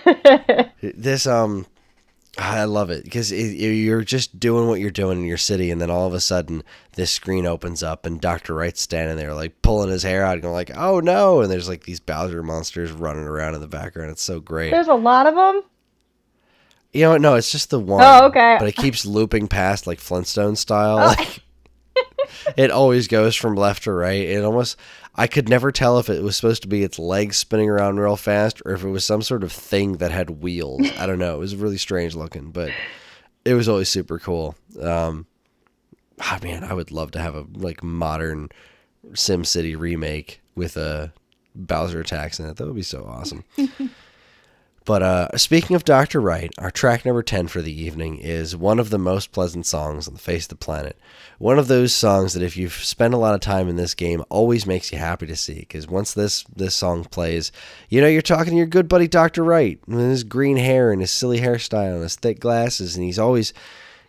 This 0.81 1.27
um, 1.27 1.67
I 2.37 2.63
love 2.63 2.89
it 2.89 3.03
because 3.03 3.31
you're 3.31 4.03
just 4.03 4.39
doing 4.39 4.67
what 4.67 4.79
you're 4.79 4.89
doing 4.89 5.19
in 5.19 5.25
your 5.25 5.37
city, 5.37 5.69
and 5.69 5.81
then 5.81 5.89
all 5.89 6.07
of 6.07 6.13
a 6.13 6.21
sudden 6.21 6.63
this 6.93 7.11
screen 7.11 7.45
opens 7.45 7.83
up, 7.83 8.05
and 8.05 8.21
Doctor 8.21 8.53
Wright's 8.53 8.79
standing 8.81 9.17
there 9.17 9.33
like 9.33 9.61
pulling 9.61 9.89
his 9.89 10.03
hair 10.03 10.23
out, 10.23 10.41
going 10.41 10.53
like, 10.53 10.71
"Oh 10.75 11.01
no!" 11.01 11.41
And 11.41 11.51
there's 11.51 11.67
like 11.67 11.83
these 11.83 11.99
Bowser 11.99 12.41
monsters 12.41 12.91
running 12.91 13.25
around 13.25 13.55
in 13.55 13.61
the 13.61 13.67
background. 13.67 14.11
It's 14.11 14.21
so 14.21 14.39
great. 14.39 14.71
There's 14.71 14.87
a 14.87 14.93
lot 14.93 15.27
of 15.27 15.35
them. 15.35 15.63
You 16.93 17.01
know, 17.03 17.17
no, 17.17 17.35
it's 17.35 17.51
just 17.51 17.69
the 17.69 17.79
one. 17.79 18.03
Oh, 18.03 18.27
okay. 18.27 18.57
But 18.59 18.67
it 18.67 18.75
keeps 18.75 19.05
looping 19.05 19.47
past 19.47 19.85
like 19.87 19.99
Flintstone 19.99 20.55
style. 20.55 20.97
Oh. 21.01 21.07
Like 21.07 21.39
it 22.57 22.71
always 22.71 23.07
goes 23.07 23.35
from 23.35 23.55
left 23.55 23.83
to 23.83 23.91
right. 23.93 24.21
It 24.21 24.43
almost 24.43 24.77
I 25.15 25.27
could 25.27 25.49
never 25.49 25.71
tell 25.71 25.99
if 25.99 26.09
it 26.09 26.23
was 26.23 26.35
supposed 26.35 26.61
to 26.63 26.67
be 26.67 26.83
its 26.83 26.97
legs 26.99 27.37
spinning 27.37 27.69
around 27.69 27.99
real 27.99 28.15
fast 28.15 28.61
or 28.65 28.73
if 28.73 28.83
it 28.83 28.89
was 28.89 29.05
some 29.05 29.21
sort 29.21 29.43
of 29.43 29.51
thing 29.51 29.97
that 29.97 30.11
had 30.11 30.41
wheels. 30.41 30.89
I 30.97 31.05
don't 31.05 31.19
know. 31.19 31.35
It 31.35 31.39
was 31.39 31.55
really 31.55 31.77
strange 31.77 32.15
looking, 32.15 32.51
but 32.51 32.71
it 33.45 33.53
was 33.53 33.67
always 33.67 33.89
super 33.89 34.19
cool. 34.19 34.55
Um 34.81 35.25
ah, 36.19 36.39
man, 36.43 36.63
I 36.63 36.73
would 36.73 36.91
love 36.91 37.11
to 37.11 37.19
have 37.19 37.35
a 37.35 37.45
like 37.53 37.83
modern 37.83 38.49
Sim 39.13 39.43
City 39.43 39.75
remake 39.75 40.41
with 40.55 40.77
a 40.77 41.11
Bowser 41.53 41.99
attacks 41.99 42.39
in 42.39 42.45
it. 42.45 42.57
That 42.57 42.67
would 42.67 42.75
be 42.75 42.81
so 42.81 43.03
awesome. 43.03 43.43
But 44.83 45.03
uh, 45.03 45.37
speaking 45.37 45.75
of 45.75 45.85
Dr. 45.85 46.19
Wright, 46.19 46.51
our 46.57 46.71
track 46.71 47.05
number 47.05 47.21
10 47.21 47.47
for 47.47 47.61
the 47.61 47.71
evening 47.71 48.17
is 48.17 48.55
one 48.55 48.79
of 48.79 48.89
the 48.89 48.97
most 48.97 49.31
pleasant 49.31 49.67
songs 49.67 50.07
on 50.07 50.15
the 50.15 50.19
face 50.19 50.45
of 50.45 50.49
the 50.49 50.55
planet. 50.55 50.97
One 51.37 51.59
of 51.59 51.67
those 51.67 51.93
songs 51.93 52.33
that 52.33 52.41
if 52.41 52.57
you've 52.57 52.73
spent 52.73 53.13
a 53.13 53.17
lot 53.17 53.35
of 53.35 53.41
time 53.41 53.67
in 53.69 53.75
this 53.75 53.93
game 53.93 54.23
always 54.29 54.65
makes 54.65 54.91
you 54.91 54.97
happy 54.97 55.27
to 55.27 55.35
see 55.35 55.59
because 55.59 55.87
once 55.87 56.13
this 56.13 56.45
this 56.55 56.73
song 56.73 57.03
plays, 57.03 57.51
you 57.89 58.01
know 58.01 58.07
you're 58.07 58.23
talking 58.23 58.53
to 58.53 58.57
your 58.57 58.65
good 58.65 58.89
buddy 58.89 59.07
Dr. 59.07 59.43
Wright 59.43 59.79
with 59.87 59.99
his 59.99 60.23
green 60.23 60.57
hair 60.57 60.91
and 60.91 60.99
his 60.99 61.11
silly 61.11 61.39
hairstyle 61.39 61.93
and 61.93 62.03
his 62.03 62.15
thick 62.15 62.39
glasses 62.39 62.95
and 62.95 63.05
he's 63.05 63.19
always 63.19 63.53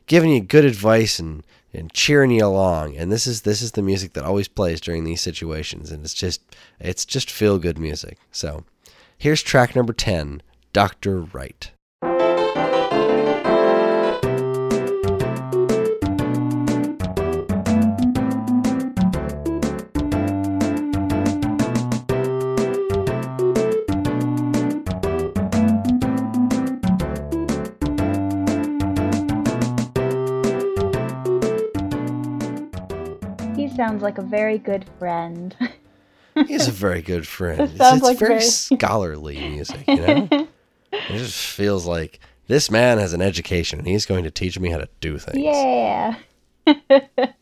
giving 0.07 0.31
you 0.31 0.41
good 0.41 0.65
advice 0.65 1.19
and 1.19 1.45
and 1.75 1.93
cheering 1.93 2.31
you 2.31 2.45
along 2.45 2.97
and 2.97 3.11
this 3.11 3.27
is 3.27 3.43
this 3.43 3.63
is 3.63 3.73
the 3.73 3.83
music 3.83 4.15
that 4.15 4.25
always 4.25 4.49
plays 4.49 4.81
during 4.81 5.05
these 5.05 5.21
situations 5.21 5.91
and 5.91 6.03
it's 6.05 6.15
just 6.15 6.41
it's 6.81 7.05
just 7.05 7.31
feel 7.31 7.59
good 7.59 7.79
music. 7.79 8.17
So, 8.31 8.65
here's 9.19 9.43
track 9.43 9.77
number 9.77 9.93
10 9.93 10.43
Dr. 10.73 11.21
Wright. 11.21 11.73
sounds 33.83 34.03
like 34.03 34.19
a 34.19 34.23
very 34.23 34.59
good 34.59 34.85
friend. 34.99 35.57
He's 36.47 36.69
a 36.69 36.73
very 36.73 37.03
good 37.03 37.27
friend. 37.39 37.61
It's, 37.63 37.75
it's 37.75 38.03
like 38.03 38.19
very, 38.19 38.39
very 38.39 38.43
scholarly 38.43 39.39
music, 39.39 39.85
you 39.89 39.97
know? 39.97 40.29
it 41.09 41.19
just 41.19 41.39
feels 41.39 41.87
like 41.87 42.21
this 42.49 42.71
man 42.71 42.99
has 42.99 43.13
an 43.13 43.23
education 43.23 43.79
and 43.79 43.89
he's 43.89 44.07
going 44.07 44.25
to 44.25 44.31
teach 44.31 44.59
me 44.59 44.71
how 44.71 44.79
to 44.79 44.89
do 45.01 45.19
things. 45.19 45.39
yeah. 45.39 46.17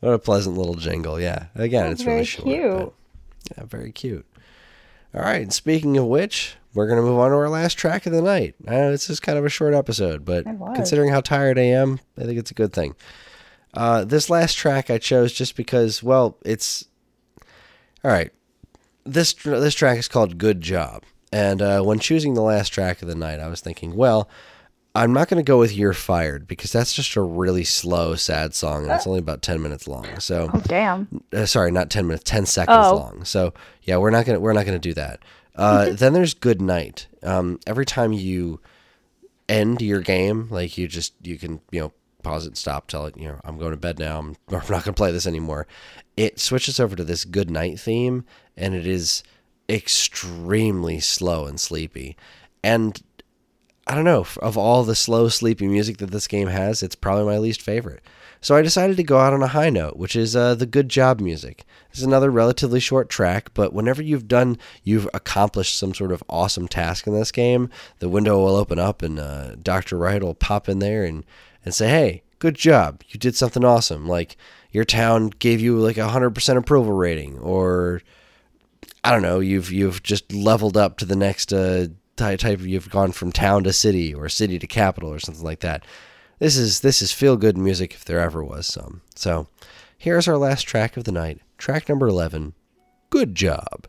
What 0.00 0.12
a 0.12 0.18
pleasant 0.18 0.56
little 0.56 0.74
jingle. 0.74 1.20
Yeah. 1.20 1.46
Again, 1.56 1.90
it's 1.90 2.04
really 2.04 2.24
short. 2.24 2.46
cute. 2.46 2.92
yeah, 3.56 3.64
very 3.64 3.90
cute. 3.90 4.24
All 5.14 5.22
right. 5.22 5.52
Speaking 5.52 5.96
of 5.96 6.04
which, 6.06 6.54
we're 6.74 6.86
going 6.86 7.00
to 7.00 7.02
move 7.02 7.18
on 7.18 7.30
to 7.30 7.36
our 7.36 7.48
last 7.48 7.74
track 7.78 8.06
of 8.06 8.12
the 8.12 8.22
night. 8.22 8.54
I 8.68 8.72
know 8.76 8.90
this 8.92 9.10
is 9.10 9.18
kind 9.18 9.38
of 9.38 9.44
a 9.44 9.48
short 9.48 9.74
episode, 9.74 10.24
but 10.24 10.44
considering 10.74 11.10
how 11.10 11.20
tired 11.20 11.58
I 11.58 11.62
am, 11.62 11.98
I 12.16 12.22
think 12.22 12.38
it's 12.38 12.50
a 12.50 12.54
good 12.54 12.72
thing. 12.72 12.94
Uh, 13.74 14.04
this 14.04 14.30
last 14.30 14.54
track 14.56 14.88
I 14.88 14.98
chose 14.98 15.32
just 15.32 15.56
because, 15.56 16.02
well, 16.02 16.38
it's 16.44 16.84
all 18.04 18.10
right. 18.10 18.30
This 19.04 19.32
this 19.32 19.74
track 19.74 19.98
is 19.98 20.08
called 20.08 20.38
"Good 20.38 20.60
Job," 20.60 21.02
and 21.32 21.60
uh, 21.62 21.82
when 21.82 21.98
choosing 21.98 22.34
the 22.34 22.42
last 22.42 22.70
track 22.70 23.02
of 23.02 23.08
the 23.08 23.14
night, 23.14 23.40
I 23.40 23.48
was 23.48 23.60
thinking, 23.60 23.94
well, 23.96 24.28
I'm 24.94 25.12
not 25.12 25.28
going 25.28 25.42
to 25.42 25.46
go 25.48 25.58
with 25.58 25.76
"You're 25.76 25.92
Fired" 25.92 26.46
because 26.48 26.72
that's 26.72 26.92
just 26.92 27.14
a 27.16 27.20
really 27.20 27.64
slow, 27.64 28.14
sad 28.14 28.54
song, 28.54 28.84
and 28.84 28.92
it's 28.92 29.06
only 29.06 29.18
about 29.20 29.42
ten 29.42 29.62
minutes 29.62 29.86
long. 29.86 30.06
So 30.20 30.50
Oh 30.52 30.60
damn. 30.66 31.22
uh, 31.32 31.46
sorry, 31.46 31.70
not 31.70 31.90
ten 31.90 32.06
minutes, 32.06 32.24
ten 32.24 32.46
seconds 32.46 32.86
Oh. 32.88 32.96
long. 32.96 33.24
So 33.24 33.52
yeah, 33.82 33.96
we're 33.98 34.10
not 34.10 34.24
gonna 34.26 34.40
we're 34.40 34.52
not 34.54 34.64
gonna 34.66 34.78
do 34.78 34.94
that. 34.94 35.20
Uh, 35.54 35.90
then 35.92 36.12
there's 36.14 36.34
good 36.34 36.60
night. 36.60 37.06
Um, 37.22 37.60
every 37.66 37.84
time 37.86 38.12
you 38.12 38.60
end 39.48 39.80
your 39.82 40.00
game, 40.00 40.48
like 40.50 40.76
you 40.78 40.88
just 40.88 41.14
you 41.22 41.36
can 41.38 41.60
you 41.70 41.80
know 41.80 41.92
pause 42.22 42.46
it, 42.46 42.56
stop, 42.56 42.88
tell 42.88 43.06
it 43.06 43.16
you 43.16 43.28
know 43.28 43.38
I'm 43.44 43.58
going 43.58 43.70
to 43.70 43.76
bed 43.76 43.98
now. 43.98 44.18
I'm, 44.18 44.28
I'm 44.48 44.54
not 44.68 44.84
gonna 44.84 44.92
play 44.94 45.12
this 45.12 45.26
anymore. 45.26 45.66
It 46.16 46.40
switches 46.40 46.80
over 46.80 46.96
to 46.96 47.04
this 47.04 47.24
good 47.24 47.50
night 47.50 47.78
theme, 47.78 48.24
and 48.56 48.74
it 48.74 48.86
is 48.86 49.22
extremely 49.68 51.00
slow 51.00 51.46
and 51.46 51.60
sleepy. 51.60 52.16
And 52.62 53.00
I 53.86 53.94
don't 53.94 54.04
know, 54.04 54.26
of 54.42 54.58
all 54.58 54.84
the 54.84 54.94
slow, 54.94 55.28
sleepy 55.28 55.66
music 55.66 55.98
that 55.98 56.10
this 56.10 56.26
game 56.26 56.48
has, 56.48 56.82
it's 56.82 56.94
probably 56.94 57.24
my 57.24 57.38
least 57.38 57.62
favorite. 57.62 58.02
So 58.40 58.54
I 58.54 58.62
decided 58.62 58.96
to 58.98 59.02
go 59.02 59.18
out 59.18 59.32
on 59.32 59.42
a 59.42 59.48
high 59.48 59.70
note, 59.70 59.96
which 59.96 60.14
is 60.14 60.36
uh, 60.36 60.54
the 60.54 60.66
good 60.66 60.88
job 60.88 61.20
music. 61.20 61.64
This 61.90 61.98
is 61.98 62.04
another 62.04 62.30
relatively 62.30 62.80
short 62.80 63.08
track, 63.08 63.50
but 63.54 63.72
whenever 63.72 64.00
you've 64.00 64.28
done, 64.28 64.58
you've 64.84 65.08
accomplished 65.12 65.76
some 65.76 65.92
sort 65.92 66.12
of 66.12 66.22
awesome 66.28 66.68
task 66.68 67.06
in 67.06 67.14
this 67.14 67.32
game, 67.32 67.70
the 67.98 68.08
window 68.08 68.38
will 68.38 68.56
open 68.56 68.78
up 68.78 69.02
and 69.02 69.18
uh, 69.18 69.56
Dr. 69.56 69.96
Wright 69.96 70.22
will 70.22 70.34
pop 70.34 70.68
in 70.68 70.78
there 70.78 71.04
and, 71.04 71.24
and 71.64 71.74
say, 71.74 71.88
hey, 71.88 72.22
good 72.38 72.54
job. 72.54 73.02
You 73.08 73.18
did 73.18 73.34
something 73.34 73.64
awesome. 73.64 74.06
Like 74.06 74.36
your 74.70 74.84
town 74.84 75.30
gave 75.38 75.60
you 75.60 75.76
like 75.76 75.96
a 75.96 76.08
100% 76.08 76.56
approval 76.56 76.92
rating, 76.92 77.38
or 77.38 78.02
I 79.04 79.10
don't 79.10 79.22
know, 79.22 79.40
you've 79.40 79.70
you've 79.70 80.02
just 80.02 80.32
leveled 80.32 80.76
up 80.76 80.98
to 80.98 81.04
the 81.04 81.16
next 81.16 81.52
uh, 81.52 81.86
ty- 82.16 82.36
type. 82.36 82.60
You've 82.60 82.90
gone 82.90 83.12
from 83.12 83.32
town 83.32 83.64
to 83.64 83.72
city, 83.72 84.12
or 84.12 84.28
city 84.28 84.58
to 84.58 84.66
capital, 84.66 85.12
or 85.12 85.18
something 85.18 85.44
like 85.44 85.60
that. 85.60 85.84
This 86.38 86.56
is 86.56 86.80
this 86.80 87.02
is 87.02 87.12
feel 87.12 87.36
good 87.36 87.56
music 87.56 87.94
if 87.94 88.04
there 88.04 88.20
ever 88.20 88.42
was 88.44 88.66
some. 88.66 89.02
So, 89.14 89.48
here's 89.96 90.28
our 90.28 90.36
last 90.36 90.62
track 90.62 90.96
of 90.96 91.04
the 91.04 91.12
night, 91.12 91.40
track 91.56 91.88
number 91.88 92.08
eleven. 92.08 92.54
Good 93.10 93.34
job. 93.34 93.86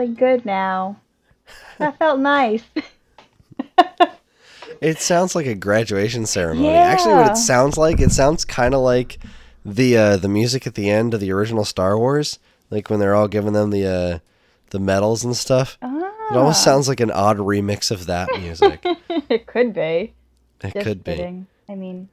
Something 0.00 0.14
good 0.14 0.44
now. 0.46 0.96
That 1.78 1.98
felt 1.98 2.20
nice. 2.20 2.62
It 4.80 4.98
sounds 4.98 5.34
like 5.34 5.44
a 5.44 5.54
graduation 5.54 6.24
ceremony. 6.24 6.70
Actually, 6.70 7.12
what 7.16 7.32
it 7.32 7.36
sounds 7.36 7.76
like, 7.76 8.00
it 8.00 8.12
sounds 8.12 8.46
kind 8.46 8.72
of 8.72 8.80
like 8.80 9.18
the 9.62 9.94
uh, 9.94 10.16
the 10.16 10.28
music 10.28 10.66
at 10.66 10.74
the 10.74 10.88
end 10.88 11.12
of 11.12 11.20
the 11.20 11.30
original 11.32 11.66
Star 11.66 11.98
Wars, 11.98 12.38
like 12.70 12.88
when 12.88 12.98
they're 12.98 13.14
all 13.14 13.28
giving 13.28 13.52
them 13.52 13.68
the 13.68 13.86
uh, 13.86 14.18
the 14.70 14.78
medals 14.78 15.22
and 15.22 15.36
stuff. 15.36 15.76
It 15.82 16.34
almost 16.36 16.60
Ah. 16.62 16.64
sounds 16.64 16.88
like 16.88 17.00
an 17.00 17.10
odd 17.10 17.36
remix 17.36 17.90
of 17.90 18.06
that 18.06 18.30
music. 18.40 18.82
it 19.28 19.46
could 19.46 19.74
be. 19.74 20.14
It 20.64 20.72
Just 20.72 20.86
could 20.86 21.04
be. 21.04 21.44
I 21.68 21.74
mean, 21.74 22.08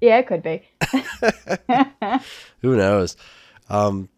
yeah, 0.00 0.16
it 0.16 0.26
could 0.28 0.42
be. 0.42 0.62
Who 2.62 2.74
knows? 2.74 3.18
Um, 3.68 4.08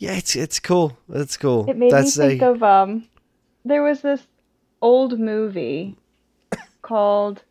yeah, 0.00 0.12
it's 0.12 0.34
it's 0.34 0.58
cool. 0.58 0.96
It's 1.10 1.36
cool. 1.36 1.68
It 1.68 1.76
made 1.76 1.92
That's 1.92 2.18
me 2.18 2.28
think 2.28 2.42
a, 2.42 2.52
of 2.52 2.62
um, 2.62 3.06
there 3.66 3.82
was 3.82 4.00
this 4.00 4.26
old 4.80 5.20
movie 5.20 5.94
called 6.82 7.44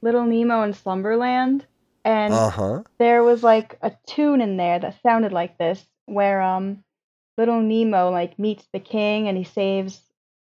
Little 0.00 0.24
Nemo 0.24 0.62
in 0.62 0.72
Slumberland, 0.72 1.66
and 2.04 2.32
uh 2.32 2.50
huh. 2.50 2.82
there 2.98 3.24
was 3.24 3.42
like 3.42 3.76
a 3.82 3.92
tune 4.06 4.40
in 4.40 4.56
there 4.56 4.78
that 4.78 5.02
sounded 5.02 5.32
like 5.32 5.58
this, 5.58 5.84
where 6.06 6.40
um, 6.40 6.84
little 7.36 7.60
Nemo 7.60 8.10
like 8.10 8.38
meets 8.38 8.64
the 8.72 8.80
king 8.80 9.26
and 9.26 9.36
he 9.36 9.44
saves 9.44 10.00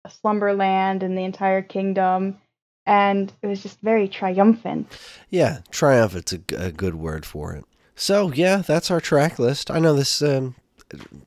Slumberland 0.08 1.04
and 1.04 1.16
the 1.16 1.22
entire 1.22 1.62
kingdom, 1.62 2.38
and 2.86 3.32
it 3.40 3.46
was 3.46 3.62
just 3.62 3.80
very 3.82 4.08
triumphant. 4.08 4.88
Yeah, 5.28 5.60
triumph. 5.70 6.10
triumphant's 6.10 6.32
a 6.32 6.72
good 6.72 6.96
word 6.96 7.24
for 7.24 7.54
it. 7.54 7.64
So 7.94 8.32
yeah, 8.32 8.56
that's 8.66 8.90
our 8.90 9.00
track 9.00 9.38
list. 9.38 9.70
I 9.70 9.78
know 9.78 9.94
this 9.94 10.22
um, 10.22 10.56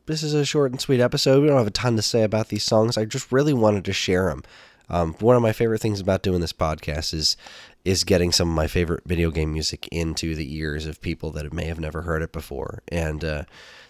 this 0.05 0.24
is 0.24 0.34
a 0.34 0.45
short 0.45 0.72
and 0.72 0.82
sweet 0.82 0.99
episode. 0.99 1.41
We 1.41 1.47
don't 1.47 1.57
have 1.57 1.68
a 1.68 1.72
ton 1.72 1.95
to 1.95 2.01
say 2.01 2.24
about 2.24 2.49
these 2.49 2.64
songs. 2.64 2.97
I 2.97 3.05
just 3.05 3.32
really 3.32 3.53
wanted 3.53 3.86
to 3.86 3.93
share 3.93 4.30
them. 4.30 4.43
Um, 4.89 5.14
one 5.20 5.36
of 5.36 5.41
my 5.41 5.53
favorite 5.53 5.82
things 5.82 5.99
about 5.99 6.24
doing 6.24 6.41
this 6.41 6.53
podcast 6.53 7.14
is 7.14 7.38
is 7.86 8.05
getting 8.05 8.32
some 8.32 8.49
of 8.49 8.55
my 8.55 8.68
favorite 8.68 9.03
video 9.05 9.30
game 9.30 9.51
music 9.51 9.89
into 9.89 10.36
the 10.36 10.55
ears 10.55 10.86
of 10.86 11.01
people 11.01 11.32
that 11.32 11.51
may 11.51 11.66
have 11.66 11.80
never 11.80 12.03
heard 12.03 12.22
it 12.22 12.32
before. 12.32 12.82
And 12.88 13.26
uh, 13.26 13.43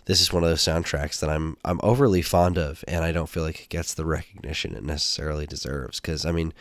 this 0.06 0.20
is 0.20 0.34
one 0.34 0.44
of 0.44 0.50
those 0.50 0.64
soundtracks 0.64 1.20
that 1.20 1.30
I'm 1.30 1.58
I'm 1.64 1.80
overly 1.84 2.22
fond 2.22 2.58
of, 2.58 2.84
and 2.88 3.04
I 3.04 3.12
don't 3.12 3.30
feel 3.30 3.44
like 3.44 3.62
it 3.62 3.70
gets 3.70 3.94
the 3.94 4.06
recognition 4.06 4.76
it 4.76 4.84
necessarily 4.84 5.46
deserves. 5.46 6.00
Because 6.00 6.26
I 6.26 6.32
mean, 6.32 6.54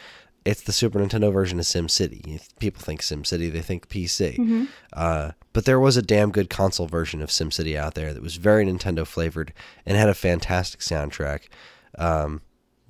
it's 0.44 0.62
the 0.62 0.72
Super 0.72 0.98
Nintendo 0.98 1.32
version 1.32 1.58
of 1.58 1.64
SimCity. 1.66 2.34
If 2.34 2.56
people 2.58 2.82
think 2.82 3.00
SimCity, 3.00 3.52
they 3.52 3.60
think 3.60 3.88
PC. 3.88 4.68
Uh, 4.92 5.32
but 5.52 5.64
there 5.64 5.80
was 5.80 5.96
a 5.96 6.02
damn 6.02 6.30
good 6.30 6.50
console 6.50 6.86
version 6.86 7.22
of 7.22 7.30
SimCity 7.30 7.76
out 7.76 7.94
there 7.94 8.12
that 8.12 8.22
was 8.22 8.36
very 8.36 8.64
Nintendo 8.64 9.06
flavored 9.06 9.52
and 9.86 9.96
had 9.96 10.08
a 10.08 10.14
fantastic 10.14 10.80
soundtrack 10.80 11.42
um, 11.98 12.40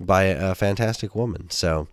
by 0.01 0.25
a 0.25 0.55
fantastic 0.55 1.15
woman. 1.15 1.51
So 1.51 1.89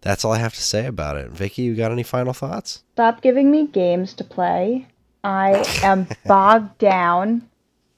that's 0.00 0.24
all 0.24 0.32
I 0.32 0.38
have 0.38 0.54
to 0.54 0.62
say 0.62 0.86
about 0.86 1.16
it. 1.16 1.30
Vicky, 1.30 1.62
you 1.62 1.74
got 1.74 1.92
any 1.92 2.02
final 2.02 2.32
thoughts? 2.32 2.82
Stop 2.94 3.22
giving 3.22 3.50
me 3.50 3.66
games 3.66 4.14
to 4.14 4.24
play. 4.24 4.86
I 5.24 5.64
am 5.82 6.08
bogged 6.26 6.78
down. 6.78 7.48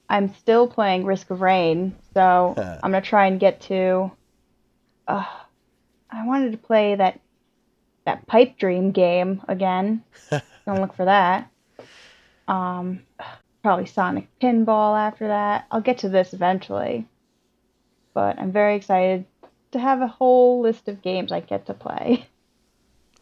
I'm 0.07 0.33
still 0.35 0.67
playing 0.67 1.05
Risk 1.05 1.31
of 1.31 1.41
Rain, 1.41 1.95
so 2.13 2.53
I'm 2.83 2.91
gonna 2.91 3.01
try 3.01 3.25
and 3.25 3.39
get 3.39 3.61
to. 3.61 4.11
Uh, 5.07 5.25
I 6.15 6.25
wanted 6.25 6.51
to 6.51 6.57
play 6.57 6.95
that 6.95 7.19
that 8.05 8.27
Pipe 8.27 8.57
Dream 8.57 8.91
game 8.91 9.41
again. 9.47 10.03
Don't 10.65 10.79
look 10.79 10.95
for 10.95 11.05
that. 11.05 11.49
Um, 12.47 13.01
probably 13.63 13.87
Sonic 13.87 14.27
Pinball 14.39 14.97
after 14.97 15.27
that. 15.27 15.65
I'll 15.71 15.81
get 15.81 15.99
to 15.99 16.09
this 16.09 16.33
eventually, 16.33 17.07
but 18.13 18.39
I'm 18.39 18.51
very 18.51 18.75
excited 18.75 19.25
to 19.71 19.79
have 19.79 20.01
a 20.01 20.07
whole 20.07 20.61
list 20.61 20.87
of 20.87 21.01
games 21.01 21.31
I 21.31 21.39
get 21.39 21.65
to 21.65 21.73
play. 21.73 22.27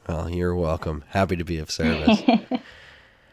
Well, 0.08 0.30
you're 0.30 0.56
welcome. 0.56 1.06
Happy 1.10 1.38
to 1.38 1.46
be 1.46 1.60
of 1.60 1.72
service. 1.72 2.22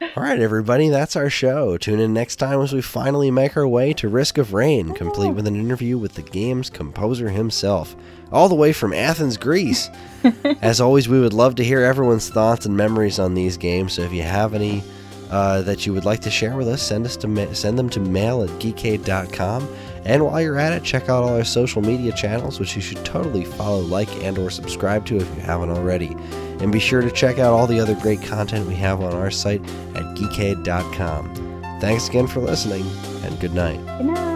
All 0.03 0.23
right, 0.23 0.41
everybody, 0.41 0.89
that's 0.89 1.15
our 1.15 1.29
show. 1.29 1.77
Tune 1.77 2.01
in 2.01 2.15
next 2.15 2.37
time 2.37 2.63
as 2.63 2.73
we 2.73 2.81
finally 2.81 3.31
make 3.31 3.55
our 3.55 3.69
way 3.69 3.93
to 3.95 4.09
Risk 4.09 4.39
of 4.39 4.55
Rain, 4.55 4.95
complete 4.95 5.33
with 5.35 5.47
an 5.47 5.57
interview 5.57 5.99
with 5.99 6.15
the 6.15 6.23
game's 6.23 6.71
composer 6.71 7.29
himself, 7.29 7.95
all 8.33 8.49
the 8.49 8.55
way 8.55 8.73
from 8.73 8.95
Athens, 8.95 9.37
Greece. 9.37 9.91
as 10.63 10.81
always, 10.81 11.07
we 11.07 11.21
would 11.21 11.35
love 11.35 11.55
to 11.57 11.65
hear 11.65 11.83
everyone's 11.83 12.31
thoughts 12.31 12.65
and 12.65 12.75
memories 12.75 13.19
on 13.19 13.35
these 13.35 13.59
games. 13.59 13.93
So 13.93 14.03
if 14.03 14.11
you 14.11 14.23
have 14.23 14.55
any 14.55 14.83
uh, 15.31 15.61
that 15.63 15.85
you 15.85 15.93
would 15.93 16.07
like 16.07 16.21
to 16.21 16.31
share 16.31 16.57
with 16.57 16.69
us, 16.69 16.81
send 16.83 17.05
us 17.05 17.17
to 17.19 17.29
ma- 17.29 17.53
send 17.53 17.79
them 17.79 17.91
to 17.91 18.01
mail 18.01 18.43
at 18.43 18.49
geekade.com. 18.59 19.69
And 20.07 20.25
while 20.25 20.41
you're 20.41 20.59
at 20.59 20.73
it, 20.73 20.83
check 20.83 21.11
out 21.11 21.25
all 21.25 21.37
our 21.37 21.45
social 21.45 21.83
media 21.83 22.13
channels, 22.13 22.59
which 22.59 22.75
you 22.75 22.81
should 22.81 23.05
totally 23.05 23.45
follow, 23.45 23.81
like, 23.81 24.09
and 24.25 24.39
or 24.39 24.49
subscribe 24.49 25.05
to 25.07 25.19
if 25.19 25.37
you 25.37 25.43
haven't 25.43 25.71
already. 25.71 26.17
And 26.61 26.71
be 26.71 26.79
sure 26.79 27.01
to 27.01 27.11
check 27.11 27.39
out 27.39 27.53
all 27.53 27.67
the 27.67 27.81
other 27.81 27.95
great 27.95 28.23
content 28.23 28.67
we 28.67 28.75
have 28.77 29.01
on 29.01 29.15
our 29.15 29.31
site 29.31 29.63
at 29.95 30.05
geekade.com. 30.17 31.35
Thanks 31.81 32.09
again 32.09 32.27
for 32.27 32.41
listening, 32.41 32.85
and 33.25 33.41
good 33.41 33.55
night. 33.55 33.79
Good 33.99 34.07
night. 34.07 34.30